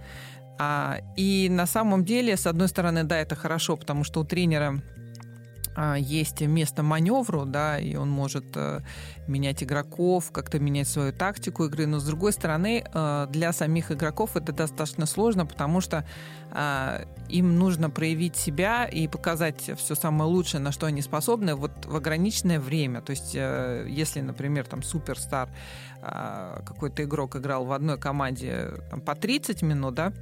А, 0.58 0.98
и 1.18 1.48
на 1.50 1.66
самом 1.66 2.06
деле, 2.06 2.38
с 2.38 2.48
одной 2.48 2.68
стороны, 2.68 3.04
да, 3.04 3.18
это 3.18 3.36
хорошо, 3.36 3.76
потому 3.76 4.04
что 4.04 4.22
у 4.22 4.24
тренера 4.24 4.82
а, 5.76 5.96
есть 5.96 6.42
место 6.42 6.84
маневру, 6.84 7.46
да, 7.46 7.78
и 7.78 7.96
он 7.96 8.10
может 8.10 8.46
э, 8.56 8.82
менять 9.28 9.64
игроков, 9.64 10.32
как-то 10.32 10.60
менять 10.60 10.88
свою 10.88 11.12
тактику 11.12 11.66
игры. 11.66 11.88
Но 11.88 12.00
с 12.00 12.06
другой 12.06 12.32
стороны, 12.32 12.86
для 13.30 13.52
самих 13.52 13.92
игроков 13.92 14.38
это 14.38 14.54
достаточно 14.54 15.06
сложно, 15.06 15.46
потому 15.46 15.82
что 15.82 16.06
э, 16.52 17.06
им 17.30 17.58
нужно 17.58 17.90
проявить 17.90 18.36
себя 18.36 18.86
и 18.86 19.08
показать 19.08 19.72
все 19.78 19.96
самое 19.96 20.30
лучшее, 20.30 20.62
на 20.62 20.72
что 20.72 20.86
они 20.86 21.02
способны, 21.02 21.56
вот 21.56 21.86
в 21.86 21.96
ограниченное 21.96 22.60
время. 22.60 23.02
То 23.02 23.12
есть, 23.12 23.34
если, 23.34 24.22
например, 24.22 24.66
там 24.66 24.84
суперстар 24.84 25.50
какой-то 26.02 27.04
игрок 27.04 27.36
играл 27.36 27.66
в 27.66 27.72
одной 27.72 27.98
команде 27.98 28.74
там, 28.92 29.02
по 29.02 29.16
30 29.16 29.64
минут, 29.64 29.96
да, 29.96 30.14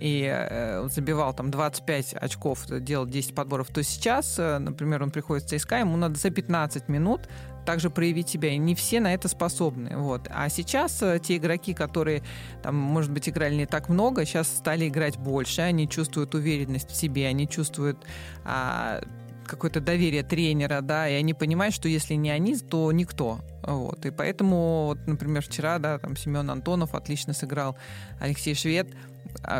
и 0.00 0.82
забивал 0.90 1.32
там 1.32 1.52
25 1.52 2.14
очков, 2.14 2.66
делал 2.66 3.06
10 3.06 3.34
подборов, 3.36 3.68
то 3.68 3.82
сейчас, 3.84 4.36
например, 4.38 5.02
он 5.04 5.10
приходит 5.12 5.44
в 5.44 5.56
ЦСКА, 5.56 5.78
ему 5.78 5.96
надо 5.96 6.18
за 6.18 6.30
15 6.30 6.88
минут 6.88 7.28
также 7.68 7.90
проявить 7.90 8.30
себя. 8.30 8.48
И 8.48 8.56
не 8.56 8.74
все 8.74 8.98
на 8.98 9.12
это 9.12 9.28
способны. 9.28 9.94
Вот. 9.98 10.26
А 10.30 10.48
сейчас 10.48 11.02
э, 11.02 11.20
те 11.22 11.36
игроки, 11.36 11.74
которые, 11.74 12.22
там, 12.62 12.74
может 12.74 13.10
быть, 13.10 13.28
играли 13.28 13.56
не 13.56 13.66
так 13.66 13.90
много, 13.90 14.24
сейчас 14.24 14.48
стали 14.48 14.88
играть 14.88 15.18
больше, 15.18 15.60
они 15.60 15.86
чувствуют 15.86 16.34
уверенность 16.34 16.90
в 16.90 16.96
себе, 16.96 17.26
они 17.26 17.46
чувствуют 17.46 17.98
а, 18.42 19.02
какое-то 19.44 19.80
доверие 19.80 20.22
тренера, 20.22 20.80
да, 20.80 21.10
и 21.10 21.12
они 21.12 21.34
понимают, 21.34 21.74
что 21.74 21.88
если 21.88 22.14
не 22.14 22.30
они, 22.30 22.56
то 22.56 22.90
никто. 22.90 23.40
Вот. 23.62 24.06
И 24.06 24.10
поэтому, 24.10 24.86
вот, 24.86 25.06
например, 25.06 25.42
вчера, 25.42 25.78
да, 25.78 25.98
там 25.98 26.16
Семен 26.16 26.48
Антонов 26.48 26.94
отлично 26.94 27.34
сыграл, 27.34 27.76
Алексей 28.18 28.54
Швед, 28.54 28.88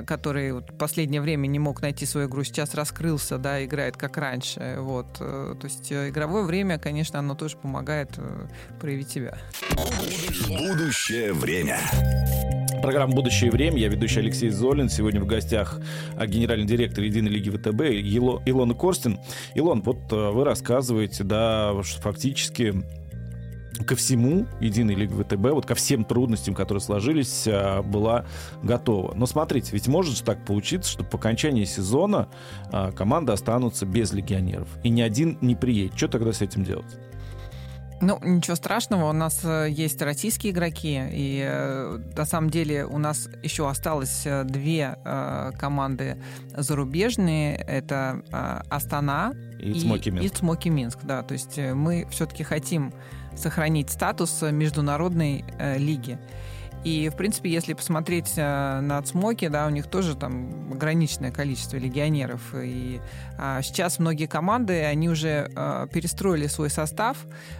который 0.06 0.52
вот 0.52 0.76
последнее 0.76 1.20
время 1.20 1.46
не 1.46 1.58
мог 1.58 1.82
найти 1.82 2.06
свою 2.06 2.28
игру, 2.28 2.44
сейчас 2.44 2.74
раскрылся, 2.74 3.38
да, 3.38 3.64
играет 3.64 3.96
как 3.96 4.16
раньше. 4.16 4.76
Вот. 4.78 5.06
Э, 5.20 5.54
то 5.58 5.66
есть 5.66 5.90
э, 5.92 6.10
игровое 6.10 6.44
время, 6.44 6.78
конечно, 6.78 7.18
оно 7.18 7.34
тоже 7.34 7.56
помогает 7.56 8.10
э, 8.16 8.46
проявить 8.80 9.10
себя. 9.10 9.38
Будущее 10.48 11.32
время. 11.32 11.78
Программа 12.82 13.12
«Будущее 13.12 13.50
время». 13.50 13.76
Я 13.78 13.88
ведущий 13.88 14.20
Алексей 14.20 14.50
Золин. 14.50 14.88
Сегодня 14.88 15.20
в 15.20 15.26
гостях 15.26 15.80
а, 16.16 16.26
генеральный 16.26 16.66
директор 16.66 17.02
Единой 17.02 17.30
лиги 17.30 17.50
ВТБ 17.50 17.80
Ило, 17.90 18.40
Илона 18.46 18.74
Корстин. 18.74 19.18
Илон, 19.54 19.82
вот 19.82 20.12
вы 20.12 20.44
рассказываете, 20.44 21.24
да, 21.24 21.74
что 21.82 22.00
фактически 22.00 22.84
ко 23.86 23.96
всему 23.96 24.46
Единой 24.60 24.94
лиги 24.94 25.12
ВТБ, 25.12 25.52
вот 25.52 25.66
ко 25.66 25.74
всем 25.74 26.04
трудностям, 26.04 26.54
которые 26.54 26.80
сложились, 26.80 27.44
а, 27.46 27.82
была 27.82 28.26
готова. 28.62 29.14
Но 29.14 29.26
смотрите, 29.26 29.70
ведь 29.72 29.88
может 29.88 30.22
так 30.24 30.44
получиться, 30.44 30.90
что 30.90 31.04
по 31.04 31.18
окончании 31.18 31.64
сезона 31.64 32.28
а, 32.72 32.92
команда 32.92 33.32
останутся 33.32 33.86
без 33.86 34.12
легионеров. 34.12 34.68
И 34.82 34.88
ни 34.88 35.00
один 35.00 35.38
не 35.40 35.54
приедет. 35.54 35.96
Что 35.96 36.08
тогда 36.08 36.32
с 36.32 36.42
этим 36.42 36.64
делать? 36.64 36.98
Ну, 38.00 38.18
ничего 38.22 38.54
страшного, 38.54 39.10
у 39.10 39.12
нас 39.12 39.40
э, 39.44 39.68
есть 39.70 40.00
российские 40.02 40.52
игроки, 40.52 41.00
и 41.10 41.44
э, 41.44 41.98
на 42.16 42.24
самом 42.24 42.48
деле 42.48 42.86
у 42.86 42.96
нас 42.96 43.28
еще 43.42 43.68
осталось 43.68 44.22
э, 44.24 44.44
две 44.44 44.96
команды 45.58 46.22
зарубежные. 46.56 47.56
Это 47.56 48.22
Астана 48.70 49.32
и, 49.58 49.72
и 49.72 49.80
Цмоки 49.80 50.10
Минск. 50.10 50.24
И 50.24 50.28
Цмоки 50.36 50.68
Минск, 50.68 50.98
да. 51.02 51.22
То 51.22 51.32
есть 51.32 51.58
мы 51.58 52.06
все-таки 52.10 52.44
хотим 52.44 52.92
сохранить 53.38 53.90
статус 53.90 54.42
международной 54.42 55.44
лиги. 55.76 56.18
И, 56.84 57.08
в 57.08 57.16
принципе, 57.16 57.50
если 57.50 57.72
посмотреть 57.72 58.34
э, 58.36 58.80
на 58.80 59.02
Цмоки, 59.02 59.48
да, 59.48 59.66
у 59.66 59.70
них 59.70 59.88
тоже 59.88 60.14
там 60.14 60.72
ограниченное 60.72 61.32
количество 61.32 61.76
легионеров. 61.76 62.54
И 62.54 63.00
а, 63.36 63.62
сейчас 63.62 63.98
многие 63.98 64.26
команды, 64.26 64.84
они 64.84 65.08
уже 65.08 65.50
а, 65.56 65.86
перестроили 65.88 66.46
свой 66.46 66.70
состав, 66.70 67.18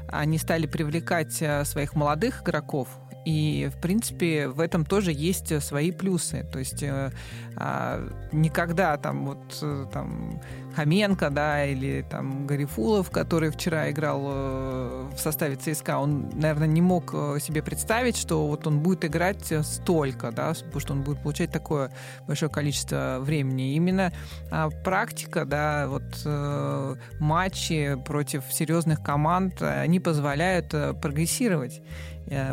они 0.09 0.39
стали 0.39 0.67
привлекать 0.67 1.43
а, 1.43 1.65
своих 1.65 1.95
молодых 1.95 2.43
игроков, 2.43 2.89
и, 3.29 3.69
в 3.71 3.79
принципе, 3.79 4.49
в 4.49 4.59
этом 4.59 4.87
тоже 4.87 5.13
есть 5.13 5.61
свои 5.63 5.91
плюсы. 5.91 6.47
То 6.51 6.59
есть 6.59 6.83
э, 6.83 7.13
э, 7.57 8.09
никогда 8.33 8.97
там 8.97 9.27
вот 9.27 9.59
э, 9.61 9.87
там 9.93 10.41
Хоменко, 10.79 11.31
да, 11.31 11.65
или 11.65 12.05
там 12.09 12.47
Гарифулов, 12.47 13.11
который 13.11 13.51
вчера 13.51 13.91
играл 13.91 14.23
э, 14.29 15.11
в 15.13 15.19
составе 15.19 15.57
ЦСКА, 15.57 15.99
он, 15.99 16.31
наверное, 16.35 16.69
не 16.69 16.81
мог 16.81 17.13
э, 17.13 17.39
себе 17.41 17.65
представить, 17.65 18.17
что 18.17 18.47
вот 18.47 18.65
он 18.69 18.79
будет 18.79 19.05
играть 19.05 19.53
столько, 19.63 20.31
да, 20.31 20.55
потому 20.55 20.81
что 20.81 20.93
он 20.93 21.03
будет 21.03 21.21
получать 21.21 21.51
такое 21.51 21.91
большое 22.29 22.49
количество 22.49 23.19
времени. 23.21 23.75
Именно 23.75 24.13
а, 24.53 24.71
практика, 24.71 25.45
да, 25.45 25.89
вот 25.89 26.23
э, 26.25 26.95
матчи 27.19 27.97
против 28.07 28.45
серьезных 28.53 29.03
команд, 29.03 29.61
они 29.61 29.99
позволяют 29.99 30.71
прогрессировать. 31.03 31.83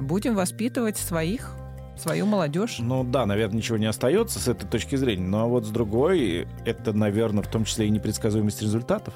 Будем 0.02 0.34
воспитывать 0.34 0.98
своих 0.98 1.52
свою 1.98 2.26
молодежь. 2.26 2.78
Ну 2.80 3.04
да, 3.04 3.26
наверное, 3.26 3.58
ничего 3.58 3.78
не 3.78 3.86
остается 3.86 4.40
с 4.40 4.48
этой 4.48 4.68
точки 4.68 4.96
зрения. 4.96 5.28
Но 5.28 5.50
вот 5.50 5.66
с 5.66 5.70
другой, 5.70 6.48
это, 6.66 6.94
наверное, 6.94 7.44
в 7.44 7.48
том 7.48 7.66
числе 7.66 7.88
и 7.88 7.90
непредсказуемость 7.90 8.62
результатов. 8.62 9.14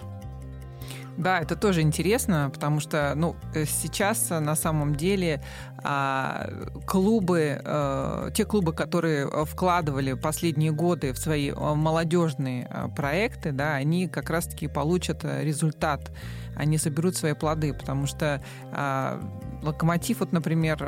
Да, 1.20 1.40
это 1.40 1.58
тоже 1.58 1.82
интересно, 1.82 2.50
потому 2.54 2.80
что 2.80 3.12
ну, 3.14 3.36
э, 3.54 3.66
сейчас 3.66 4.30
на 4.30 4.56
самом 4.56 4.96
деле 4.96 5.44
а, 5.84 6.50
клубы, 6.88 7.62
а, 7.62 8.32
те 8.32 8.46
клубы, 8.46 8.72
которые 8.72 9.28
вкладывали 9.46 10.14
последние 10.14 10.72
годы 10.72 11.12
в 11.12 11.18
свои 11.18 11.52
молодежные 11.52 12.70
проекты, 12.96 13.52
да, 13.52 13.76
они 13.76 14.08
как 14.08 14.30
раз-таки 14.30 14.70
получат 14.70 15.26
результат, 15.26 16.10
они 16.56 16.78
соберут 16.78 17.18
свои 17.18 17.34
плоды, 17.34 17.74
потому 17.74 18.08
что 18.08 18.42
а, 18.72 19.22
Локомотив, 19.62 20.22
вот, 20.22 20.32
например, 20.32 20.82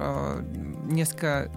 несколько 0.86 1.52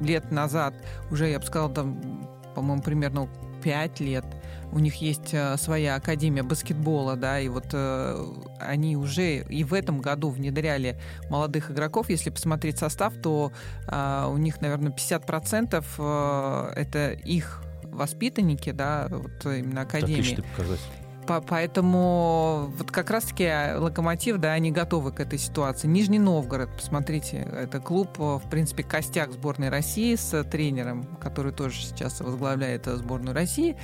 лет 0.00 0.30
назад, 0.30 0.74
уже, 1.10 1.28
я 1.28 1.38
бы 1.38 1.46
сказала, 1.46 1.72
там, 1.72 2.28
по-моему, 2.54 2.82
примерно 2.82 3.28
5 3.62 4.00
лет, 4.00 4.24
у 4.72 4.78
них 4.78 4.96
есть 4.96 5.32
э, 5.34 5.56
своя 5.56 5.96
академия 5.96 6.42
баскетбола, 6.42 7.16
да, 7.16 7.40
и 7.40 7.48
вот 7.48 7.66
э, 7.72 8.26
они 8.58 8.96
уже 8.96 9.38
и 9.38 9.64
в 9.64 9.74
этом 9.74 10.00
году 10.00 10.30
внедряли 10.30 10.98
молодых 11.28 11.70
игроков. 11.70 12.08
Если 12.08 12.30
посмотреть 12.30 12.78
состав, 12.78 13.14
то 13.20 13.52
э, 13.88 14.26
у 14.30 14.36
них, 14.36 14.60
наверное, 14.60 14.92
50% 14.92 15.84
э, 15.98 16.72
это 16.80 17.10
их 17.12 17.62
воспитанники, 17.84 18.70
да, 18.70 19.08
вот 19.10 19.44
именно 19.44 19.82
академии. 19.82 20.20
Отличный 20.20 20.44
показатель 20.44 20.99
поэтому 21.46 22.72
вот 22.76 22.90
как 22.90 23.10
раз-таки 23.10 23.74
Локомотив, 23.76 24.38
да, 24.38 24.52
они 24.52 24.72
готовы 24.72 25.12
к 25.12 25.20
этой 25.20 25.38
ситуации. 25.38 25.86
Нижний 25.86 26.18
Новгород, 26.18 26.70
посмотрите, 26.74 27.46
это 27.52 27.78
клуб, 27.78 28.18
в 28.18 28.42
принципе, 28.50 28.82
костяк 28.82 29.32
сборной 29.32 29.68
России 29.68 30.14
с 30.16 30.42
тренером, 30.44 31.04
который 31.20 31.52
тоже 31.52 31.80
сейчас 31.80 32.20
возглавляет 32.20 32.86
сборную 32.86 33.34
России. 33.34 33.76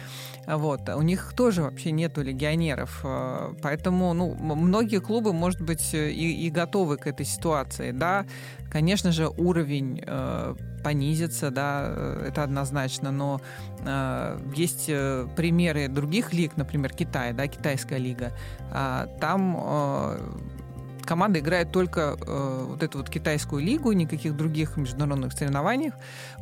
Вот. 0.46 0.88
У 0.88 1.02
них 1.02 1.32
тоже 1.36 1.62
вообще 1.62 1.90
нету 1.90 2.22
легионеров. 2.22 3.04
Поэтому, 3.62 4.12
ну, 4.14 4.34
многие 4.34 5.00
клубы, 5.00 5.32
может 5.32 5.60
быть, 5.60 5.94
и, 5.94 6.46
и 6.46 6.50
готовы 6.50 6.96
к 6.96 7.06
этой 7.06 7.26
ситуации, 7.26 7.90
да. 7.92 8.26
Конечно 8.70 9.12
же, 9.12 9.28
уровень 9.28 10.02
э, 10.04 10.54
понизится, 10.82 11.50
да, 11.50 11.84
э, 11.88 12.26
это 12.28 12.42
однозначно, 12.42 13.10
но 13.10 13.40
э, 13.75 13.75
есть 14.54 14.86
э, 14.88 15.26
примеры 15.36 15.88
других 15.88 16.32
лиг, 16.32 16.56
например, 16.56 16.92
Китай, 16.92 17.32
да, 17.32 17.46
китайская 17.46 17.98
лига. 17.98 18.32
Э, 18.72 19.06
там 19.20 19.56
э, 19.58 20.18
команда 21.06 21.38
играет 21.38 21.72
только 21.72 22.16
э, 22.20 22.64
вот 22.68 22.82
эту 22.82 22.98
вот 22.98 23.08
китайскую 23.08 23.62
лигу, 23.62 23.92
никаких 23.92 24.36
других 24.36 24.76
международных 24.76 25.32
соревнований. 25.32 25.92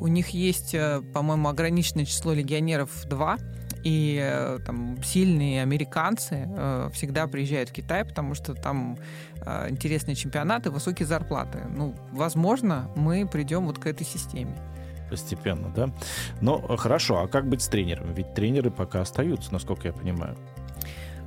У 0.00 0.08
них 0.08 0.30
есть, 0.30 0.74
э, 0.74 1.02
по-моему, 1.12 1.48
ограниченное 1.48 2.04
число 2.04 2.32
легионеров 2.32 2.90
два. 3.06 3.36
И 3.84 4.18
э, 4.18 4.60
там 4.64 5.02
сильные 5.02 5.60
американцы 5.60 6.48
э, 6.48 6.88
всегда 6.94 7.26
приезжают 7.26 7.68
в 7.68 7.72
Китай, 7.72 8.02
потому 8.06 8.34
что 8.34 8.54
там 8.54 8.96
э, 9.44 9.68
интересные 9.68 10.14
чемпионаты, 10.14 10.70
высокие 10.70 11.06
зарплаты. 11.06 11.58
Ну, 11.68 11.94
возможно, 12.10 12.90
мы 12.96 13.28
придем 13.28 13.66
вот 13.66 13.78
к 13.78 13.86
этой 13.86 14.06
системе. 14.06 14.56
Постепенно, 15.10 15.70
да? 15.74 15.90
Но 16.40 16.58
хорошо, 16.76 17.20
а 17.20 17.28
как 17.28 17.48
быть 17.48 17.62
с 17.62 17.68
тренером? 17.68 18.12
Ведь 18.12 18.34
тренеры 18.34 18.70
пока 18.70 19.00
остаются, 19.00 19.52
насколько 19.52 19.88
я 19.88 19.92
понимаю. 19.92 20.36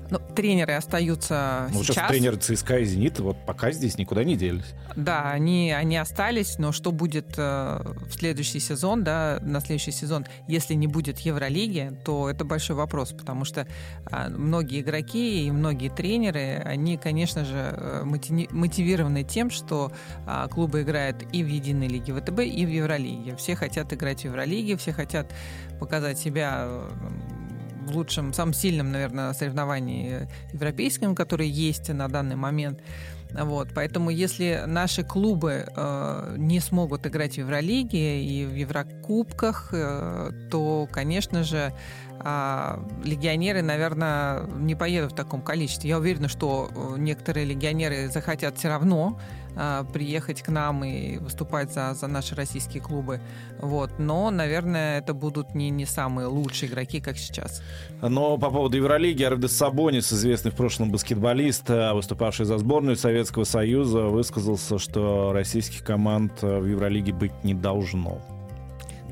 Ну, 0.09 0.19
тренеры 0.35 0.73
остаются 0.73 1.67
ну, 1.71 1.83
сейчас. 1.83 1.95
сейчас 1.95 2.09
тренеры 2.09 2.37
ЦСКА 2.37 2.79
и 2.79 2.85
«Зенита» 2.85 3.23
вот 3.23 3.37
пока 3.45 3.71
здесь 3.71 3.97
никуда 3.97 4.23
не 4.23 4.35
делись. 4.35 4.73
Да, 4.95 5.31
они, 5.31 5.71
они 5.71 5.97
остались, 5.97 6.57
но 6.59 6.71
что 6.71 6.91
будет 6.91 7.33
э, 7.37 7.81
в 8.07 8.13
следующий 8.13 8.59
сезон, 8.59 9.03
да, 9.03 9.39
на 9.41 9.59
следующий 9.59 9.91
сезон, 9.91 10.25
если 10.47 10.75
не 10.75 10.87
будет 10.87 11.19
Евролиги, 11.19 11.91
то 12.05 12.29
это 12.29 12.45
большой 12.45 12.75
вопрос, 12.75 13.11
потому 13.11 13.43
что 13.43 13.67
э, 14.09 14.29
многие 14.29 14.81
игроки 14.81 15.45
и 15.45 15.51
многие 15.51 15.89
тренеры, 15.89 16.61
они, 16.63 16.97
конечно 16.97 17.43
же, 17.43 17.55
э, 17.57 18.03
мотивированы 18.03 19.23
тем, 19.23 19.49
что 19.49 19.91
э, 20.25 20.47
клубы 20.49 20.83
играют 20.83 21.23
и 21.33 21.43
в 21.43 21.47
Единой 21.47 21.87
лиге 21.87 22.13
ВТБ, 22.13 22.39
и 22.39 22.65
в 22.65 22.69
Евролиге. 22.69 23.35
Все 23.35 23.55
хотят 23.55 23.91
играть 23.93 24.21
в 24.21 24.25
Евролиге, 24.25 24.77
все 24.77 24.93
хотят 24.93 25.33
показать 25.79 26.17
себя 26.17 26.63
э, 26.65 26.89
в 27.87 27.95
лучшем, 27.95 28.33
самом 28.33 28.53
сильном, 28.53 28.91
наверное, 28.91 29.33
соревновании 29.33 30.27
европейском, 30.53 31.15
которое 31.15 31.47
есть 31.47 31.89
на 31.89 32.07
данный 32.07 32.35
момент. 32.35 32.81
Вот, 33.31 33.69
поэтому 33.75 34.09
если 34.09 34.63
наши 34.65 35.03
клубы 35.03 35.65
э, 35.67 36.35
не 36.37 36.59
смогут 36.59 37.05
играть 37.05 37.33
в 37.33 37.37
Евролиге 37.37 38.23
и 38.23 38.45
в 38.45 38.55
Еврокубках, 38.55 39.69
э, 39.73 40.31
то, 40.49 40.87
конечно 40.91 41.43
же, 41.43 41.73
э, 42.23 42.77
легионеры, 43.03 43.61
наверное, 43.61 44.43
не 44.43 44.75
поедут 44.75 45.11
в 45.11 45.15
таком 45.15 45.41
количестве. 45.41 45.89
Я 45.89 45.97
уверена, 45.97 46.29
что 46.29 46.69
э, 46.73 46.95
некоторые 46.99 47.45
легионеры 47.45 48.07
захотят 48.07 48.57
все 48.57 48.69
равно 48.69 49.19
а, 49.59 49.83
приехать 49.85 50.43
к 50.43 50.49
нам 50.49 50.83
и 50.83 51.17
выступать 51.17 51.73
за, 51.73 51.93
за 51.95 52.07
наши 52.07 52.35
российские 52.35 52.83
клубы. 52.83 53.19
Вот. 53.59 53.97
Но, 53.97 54.29
наверное, 54.29 54.99
это 54.99 55.15
будут 55.15 55.55
не, 55.55 55.71
не 55.71 55.85
самые 55.85 56.27
лучшие 56.27 56.69
игроки, 56.69 57.01
как 57.01 57.17
сейчас. 57.17 57.63
Но 58.01 58.37
по 58.37 58.51
поводу 58.51 58.77
Евролиги, 58.77 59.23
Арвидес 59.23 59.57
Сабонис, 59.57 60.13
известный 60.13 60.51
в 60.51 60.55
прошлом 60.55 60.91
баскетболист, 60.91 61.69
а, 61.69 61.95
выступавший 61.95 62.45
за 62.45 62.59
сборную 62.59 62.95
Советского 62.95 63.45
Союза, 63.45 64.03
высказался, 64.03 64.77
что 64.77 65.31
российских 65.33 65.83
команд 65.83 66.41
в 66.41 66.65
Евролиге 66.65 67.13
быть 67.13 67.33
не 67.43 67.55
должно. 67.55 68.21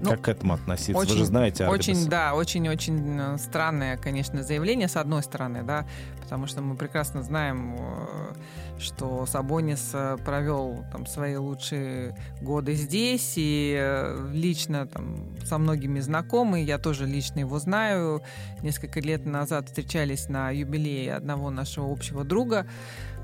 Ну, 0.01 0.09
как 0.09 0.21
к 0.21 0.27
этому 0.27 0.53
относиться? 0.53 0.97
Очень, 0.97 1.11
Вы 1.13 1.17
же 1.17 1.25
знаете 1.25 1.65
Арбитас. 1.65 1.87
Очень, 1.87 2.09
да, 2.09 2.33
очень-очень 2.33 3.19
э, 3.19 3.37
странное, 3.37 3.97
конечно, 3.97 4.43
заявление, 4.43 4.87
с 4.87 4.97
одной 4.97 5.23
стороны, 5.23 5.63
да, 5.63 5.85
потому 6.25 6.47
что 6.47 6.61
мы 6.61 6.75
прекрасно 6.75 7.21
знаем, 7.21 7.75
э, 7.77 8.33
что 8.79 9.25
Сабонис 9.27 9.91
э, 9.93 10.17
провел 10.25 10.83
там 10.91 11.05
свои 11.05 11.35
лучшие 11.35 12.17
годы 12.41 12.73
здесь 12.73 13.33
и 13.35 14.11
лично 14.31 14.87
там 14.87 15.37
со 15.45 15.59
многими 15.59 15.99
знакомы, 15.99 16.63
я 16.63 16.79
тоже 16.79 17.05
лично 17.05 17.39
его 17.39 17.59
знаю. 17.59 18.23
Несколько 18.63 18.99
лет 18.99 19.25
назад 19.25 19.67
встречались 19.67 20.27
на 20.27 20.49
юбилее 20.49 21.13
одного 21.13 21.51
нашего 21.51 21.91
общего 21.91 22.23
друга, 22.23 22.65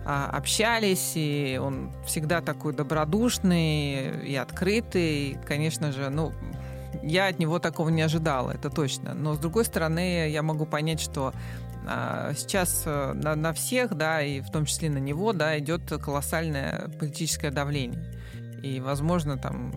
а, 0.05 0.29
общались, 0.31 1.13
и 1.15 1.59
он 1.61 1.91
всегда 2.05 2.41
такой 2.41 2.73
добродушный 2.73 4.27
и 4.27 4.35
открытый. 4.35 5.37
Конечно 5.45 5.91
же, 5.91 6.09
ну, 6.09 6.33
я 7.03 7.27
от 7.27 7.39
него 7.39 7.59
такого 7.59 7.89
не 7.89 8.01
ожидала, 8.01 8.51
это 8.51 8.69
точно. 8.69 9.13
Но 9.13 9.35
с 9.35 9.39
другой 9.39 9.65
стороны, 9.65 10.29
я 10.29 10.41
могу 10.43 10.65
понять, 10.65 10.99
что 10.99 11.33
а, 11.87 12.33
сейчас 12.35 12.83
э, 12.85 13.13
на, 13.13 13.35
на 13.35 13.53
всех, 13.53 13.95
да, 13.95 14.21
и 14.21 14.41
в 14.41 14.51
том 14.51 14.65
числе 14.65 14.89
на 14.89 14.99
него, 14.99 15.33
да, 15.33 15.57
идет 15.57 15.89
колоссальное 16.01 16.89
политическое 16.99 17.51
давление. 17.51 18.03
И, 18.61 18.79
возможно, 18.79 19.37
там 19.37 19.73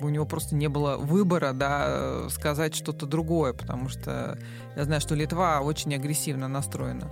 у 0.00 0.08
него 0.08 0.24
просто 0.24 0.54
не 0.54 0.68
было 0.68 0.96
выбора, 0.96 1.52
да, 1.52 2.28
сказать 2.30 2.74
что-то 2.74 3.06
другое, 3.06 3.52
потому 3.52 3.88
что 3.88 4.38
я 4.76 4.84
знаю, 4.84 5.00
что 5.00 5.14
Литва 5.14 5.60
очень 5.60 5.94
агрессивно 5.94 6.48
настроена. 6.48 7.10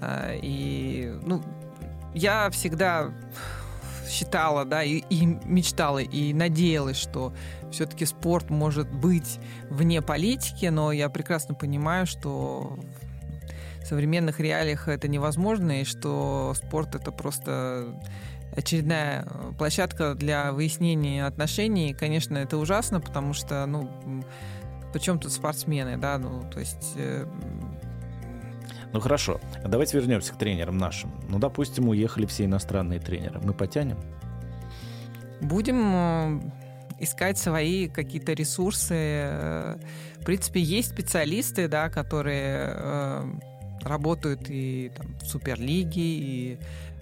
А, 0.00 0.32
и, 0.34 1.12
ну, 1.22 1.42
я 2.14 2.50
всегда 2.50 3.10
считала, 4.10 4.64
да, 4.64 4.82
и, 4.82 5.02
и 5.10 5.26
мечтала, 5.26 5.98
и 5.98 6.32
надеялась, 6.34 6.96
что 6.96 7.32
все-таки 7.70 8.04
спорт 8.04 8.50
может 8.50 8.90
быть 8.90 9.38
вне 9.70 10.02
политики, 10.02 10.66
но 10.66 10.92
я 10.92 11.08
прекрасно 11.08 11.54
понимаю, 11.54 12.06
что 12.06 12.78
в 13.82 13.86
современных 13.86 14.40
реалиях 14.40 14.88
это 14.88 15.08
невозможно, 15.08 15.80
и 15.80 15.84
что 15.84 16.52
спорт 16.56 16.94
это 16.94 17.12
просто 17.12 18.00
очередная 18.54 19.26
площадка 19.58 20.14
для 20.14 20.52
выяснения 20.52 21.24
отношений. 21.24 21.94
конечно, 21.94 22.36
это 22.36 22.56
ужасно, 22.56 23.00
потому 23.00 23.32
что, 23.32 23.64
ну, 23.66 24.24
причем 24.92 25.18
тут 25.18 25.32
спортсмены, 25.32 25.96
да, 25.96 26.18
ну, 26.18 26.42
то 26.50 26.58
есть 26.58 26.94
э, 26.96 27.26
ну 28.92 29.00
хорошо, 29.00 29.40
давайте 29.64 29.98
вернемся 29.98 30.32
к 30.32 30.36
тренерам 30.36 30.78
нашим. 30.78 31.12
Ну, 31.28 31.38
допустим, 31.38 31.88
уехали 31.88 32.26
все 32.26 32.44
иностранные 32.44 33.00
тренеры. 33.00 33.40
Мы 33.42 33.52
потянем? 33.52 33.98
Будем 35.40 35.80
э, 35.94 36.40
искать 36.98 37.38
свои 37.38 37.88
какие-то 37.88 38.32
ресурсы. 38.32 38.94
Э, 38.94 39.76
в 40.20 40.24
принципе, 40.24 40.60
есть 40.60 40.90
специалисты, 40.90 41.68
да, 41.68 41.88
которые 41.88 42.74
э, 42.74 43.32
работают 43.82 44.50
и 44.50 44.90
там, 44.96 45.16
в 45.20 45.26
Суперлиге, 45.26 46.00
и 46.00 46.58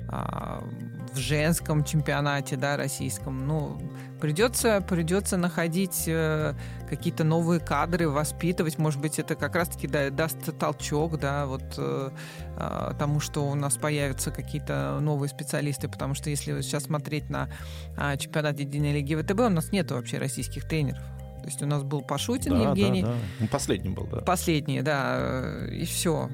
а, 0.09 0.65
в 1.13 1.19
женском 1.19 1.85
чемпионате, 1.85 2.57
да, 2.57 2.77
российском. 2.77 3.47
Ну, 3.47 3.79
придется, 4.21 4.81
придется 4.81 5.37
находить 5.37 6.05
э, 6.07 6.55
какие-то 6.89 7.25
новые 7.25 7.61
кадры, 7.61 8.09
воспитывать. 8.09 8.79
Может 8.79 9.01
быть, 9.01 9.19
это 9.19 9.35
как 9.35 9.55
раз-таки 9.55 9.87
да, 9.87 10.11
даст 10.11 10.39
толчок, 10.59 11.19
да, 11.19 11.47
вот 11.47 11.63
э, 11.77 12.11
э, 12.57 12.93
тому, 12.99 13.21
что 13.21 13.47
у 13.47 13.55
нас 13.55 13.77
появятся 13.77 14.31
какие-то 14.31 14.99
новые 15.01 15.29
специалисты, 15.29 15.89
потому 15.89 16.15
что 16.15 16.31
если 16.31 16.61
сейчас 16.63 16.85
смотреть 16.85 17.29
на 17.29 17.49
э, 17.97 18.17
чемпионат 18.17 18.59
Единой 18.59 18.93
Лиги 18.93 19.15
ВТБ, 19.15 19.41
у 19.41 19.49
нас 19.51 19.73
нет 19.73 19.91
вообще 19.91 20.19
российских 20.19 20.67
тренеров. 20.67 21.03
То 21.41 21.45
есть 21.45 21.63
у 21.63 21.67
нас 21.67 21.83
был 21.83 22.03
Пашутин 22.03 22.53
да, 22.53 22.71
Евгений. 22.71 23.03
Да, 23.03 23.09
да. 23.09 23.15
Ну, 23.41 23.49
последний 23.49 23.91
был, 23.91 24.07
да. 24.07 24.21
Последний, 24.21 24.83
да. 24.83 25.67
И 25.71 25.85
все. 25.85 26.29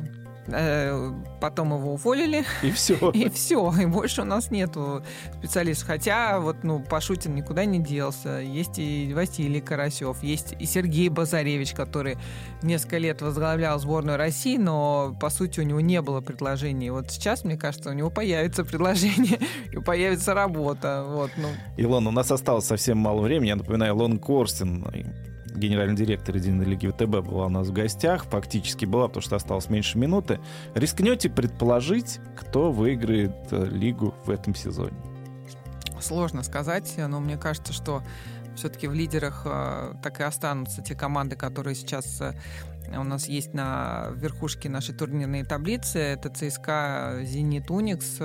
Э, 0.48 1.12
потом 1.40 1.74
его 1.74 1.94
уволили. 1.94 2.44
И 2.62 2.70
все. 2.70 3.10
И 3.14 3.28
все. 3.30 3.72
И 3.80 3.86
больше 3.86 4.22
у 4.22 4.24
нас 4.24 4.50
нету 4.50 5.02
специалистов. 5.38 5.88
Хотя 5.88 6.40
вот, 6.40 6.62
ну, 6.62 6.80
Пашутин 6.80 7.34
никуда 7.34 7.64
не 7.64 7.78
делся. 7.78 8.38
Есть 8.40 8.78
и 8.78 9.12
Василий 9.14 9.60
Карасев, 9.60 10.22
есть 10.22 10.54
и 10.58 10.66
Сергей 10.66 11.08
Базаревич, 11.08 11.72
который 11.72 12.16
несколько 12.62 12.98
лет 12.98 13.22
возглавлял 13.22 13.78
сборную 13.78 14.16
России, 14.16 14.56
но, 14.56 15.16
по 15.20 15.30
сути, 15.30 15.60
у 15.60 15.62
него 15.62 15.80
не 15.80 16.00
было 16.02 16.20
предложений. 16.20 16.90
Вот 16.90 17.10
сейчас, 17.10 17.44
мне 17.44 17.56
кажется, 17.56 17.90
у 17.90 17.92
него 17.92 18.10
появится 18.10 18.64
предложение 18.64 19.38
и 19.72 19.76
появится 19.78 20.34
работа. 20.34 21.04
Вот, 21.06 21.30
ну. 21.36 21.48
Илон, 21.76 22.06
у 22.06 22.10
нас 22.10 22.30
осталось 22.30 22.66
совсем 22.66 22.98
мало 22.98 23.22
времени. 23.22 23.48
Я 23.48 23.56
напоминаю, 23.56 23.94
Илон 23.94 24.18
Корстин 24.18 24.84
генеральный 25.54 25.96
директор 25.96 26.34
Единой 26.36 26.64
Лиги 26.64 26.88
ВТБ 26.88 27.26
была 27.26 27.46
у 27.46 27.48
нас 27.48 27.68
в 27.68 27.72
гостях. 27.72 28.24
Фактически 28.26 28.84
была, 28.84 29.08
потому 29.08 29.22
что 29.22 29.36
осталось 29.36 29.70
меньше 29.70 29.98
минуты. 29.98 30.40
Рискнете 30.74 31.30
предположить, 31.30 32.20
кто 32.36 32.72
выиграет 32.72 33.34
э, 33.50 33.64
лигу 33.66 34.14
в 34.24 34.30
этом 34.30 34.54
сезоне? 34.54 34.96
Сложно 36.00 36.42
сказать, 36.42 36.94
но 36.96 37.20
мне 37.20 37.36
кажется, 37.36 37.72
что 37.72 38.02
все-таки 38.56 38.86
в 38.86 38.94
лидерах 38.94 39.42
э, 39.46 39.94
так 40.02 40.20
и 40.20 40.22
останутся 40.22 40.82
те 40.82 40.94
команды, 40.94 41.36
которые 41.36 41.74
сейчас 41.74 42.20
э, 42.20 42.34
у 42.96 43.04
нас 43.04 43.28
есть 43.28 43.54
на 43.54 44.08
верхушке 44.16 44.68
нашей 44.68 44.94
турнирной 44.94 45.44
таблицы. 45.44 45.98
Это 45.98 46.28
ЦСКА, 46.28 47.20
Зенит, 47.22 47.70
Уникс. 47.70 48.18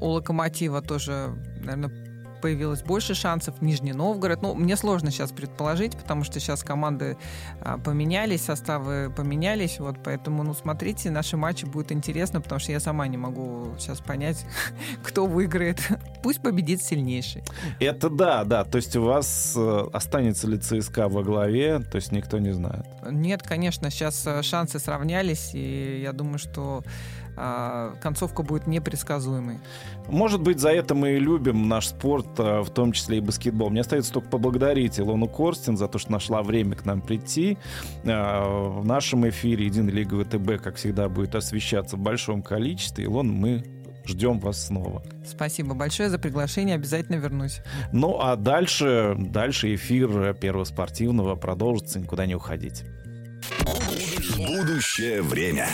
У 0.00 0.06
Локомотива 0.06 0.82
тоже, 0.82 1.34
наверное, 1.60 2.03
появилось 2.44 2.82
больше 2.82 3.14
шансов. 3.14 3.62
Нижний 3.62 3.94
Новгород. 3.94 4.42
Ну, 4.42 4.54
мне 4.54 4.76
сложно 4.76 5.10
сейчас 5.10 5.32
предположить, 5.32 5.96
потому 5.96 6.24
что 6.24 6.40
сейчас 6.40 6.62
команды 6.62 7.16
а, 7.62 7.78
поменялись, 7.78 8.42
составы 8.42 9.10
поменялись. 9.16 9.80
Вот 9.80 9.96
поэтому, 10.04 10.42
ну, 10.42 10.52
смотрите, 10.52 11.10
наши 11.10 11.38
матчи 11.38 11.64
будут 11.64 11.90
интересны, 11.90 12.42
потому 12.42 12.58
что 12.58 12.72
я 12.72 12.80
сама 12.80 13.06
не 13.08 13.16
могу 13.16 13.74
сейчас 13.78 14.00
понять, 14.00 14.44
кто 15.02 15.24
выиграет. 15.24 15.80
Пусть 16.22 16.42
победит 16.42 16.82
сильнейший. 16.82 17.42
Это 17.80 18.10
да, 18.10 18.44
да. 18.44 18.64
То 18.64 18.76
есть 18.76 18.94
у 18.94 19.02
вас 19.04 19.54
э, 19.56 19.88
останется 19.94 20.46
ли 20.46 20.58
ЦСКА 20.58 21.08
во 21.08 21.22
главе, 21.22 21.78
то 21.78 21.96
есть 21.96 22.12
никто 22.12 22.38
не 22.38 22.52
знает. 22.52 22.84
Нет, 23.10 23.42
конечно, 23.42 23.88
сейчас 23.88 24.22
э, 24.26 24.42
шансы 24.42 24.78
сравнялись, 24.78 25.52
и 25.54 26.02
я 26.02 26.12
думаю, 26.12 26.38
что 26.38 26.82
а, 27.36 27.94
концовка 28.00 28.42
будет 28.42 28.66
непредсказуемой. 28.66 29.58
Может 30.08 30.40
быть, 30.40 30.60
за 30.60 30.70
это 30.70 30.94
мы 30.94 31.12
и 31.12 31.18
любим 31.18 31.68
наш 31.68 31.88
спорт, 31.88 32.28
а, 32.38 32.62
в 32.62 32.70
том 32.70 32.92
числе 32.92 33.18
и 33.18 33.20
баскетбол. 33.20 33.70
Мне 33.70 33.80
остается 33.80 34.12
только 34.12 34.28
поблагодарить 34.28 34.98
Илону 34.98 35.28
Корстин 35.28 35.76
за 35.76 35.88
то, 35.88 35.98
что 35.98 36.12
нашла 36.12 36.42
время 36.42 36.76
к 36.76 36.84
нам 36.84 37.00
прийти. 37.00 37.58
А, 38.04 38.44
в 38.68 38.84
нашем 38.84 39.28
эфире 39.28 39.66
«Единая 39.66 39.92
лига 39.92 40.22
ВТБ», 40.22 40.62
как 40.62 40.76
всегда, 40.76 41.08
будет 41.08 41.34
освещаться 41.34 41.96
в 41.96 42.00
большом 42.00 42.42
количестве. 42.42 43.04
Илон, 43.04 43.28
мы 43.28 43.64
ждем 44.06 44.38
вас 44.38 44.66
снова. 44.66 45.02
Спасибо 45.26 45.74
большое 45.74 46.10
за 46.10 46.18
приглашение, 46.18 46.74
обязательно 46.74 47.16
вернусь. 47.16 47.60
Ну, 47.92 48.18
а 48.20 48.36
дальше, 48.36 49.16
дальше 49.18 49.74
эфир 49.74 50.34
Первого 50.34 50.64
спортивного 50.64 51.36
продолжится, 51.36 51.98
никуда 51.98 52.26
не 52.26 52.34
уходить. 52.34 52.84
Будущее 54.36 55.22
время. 55.22 55.68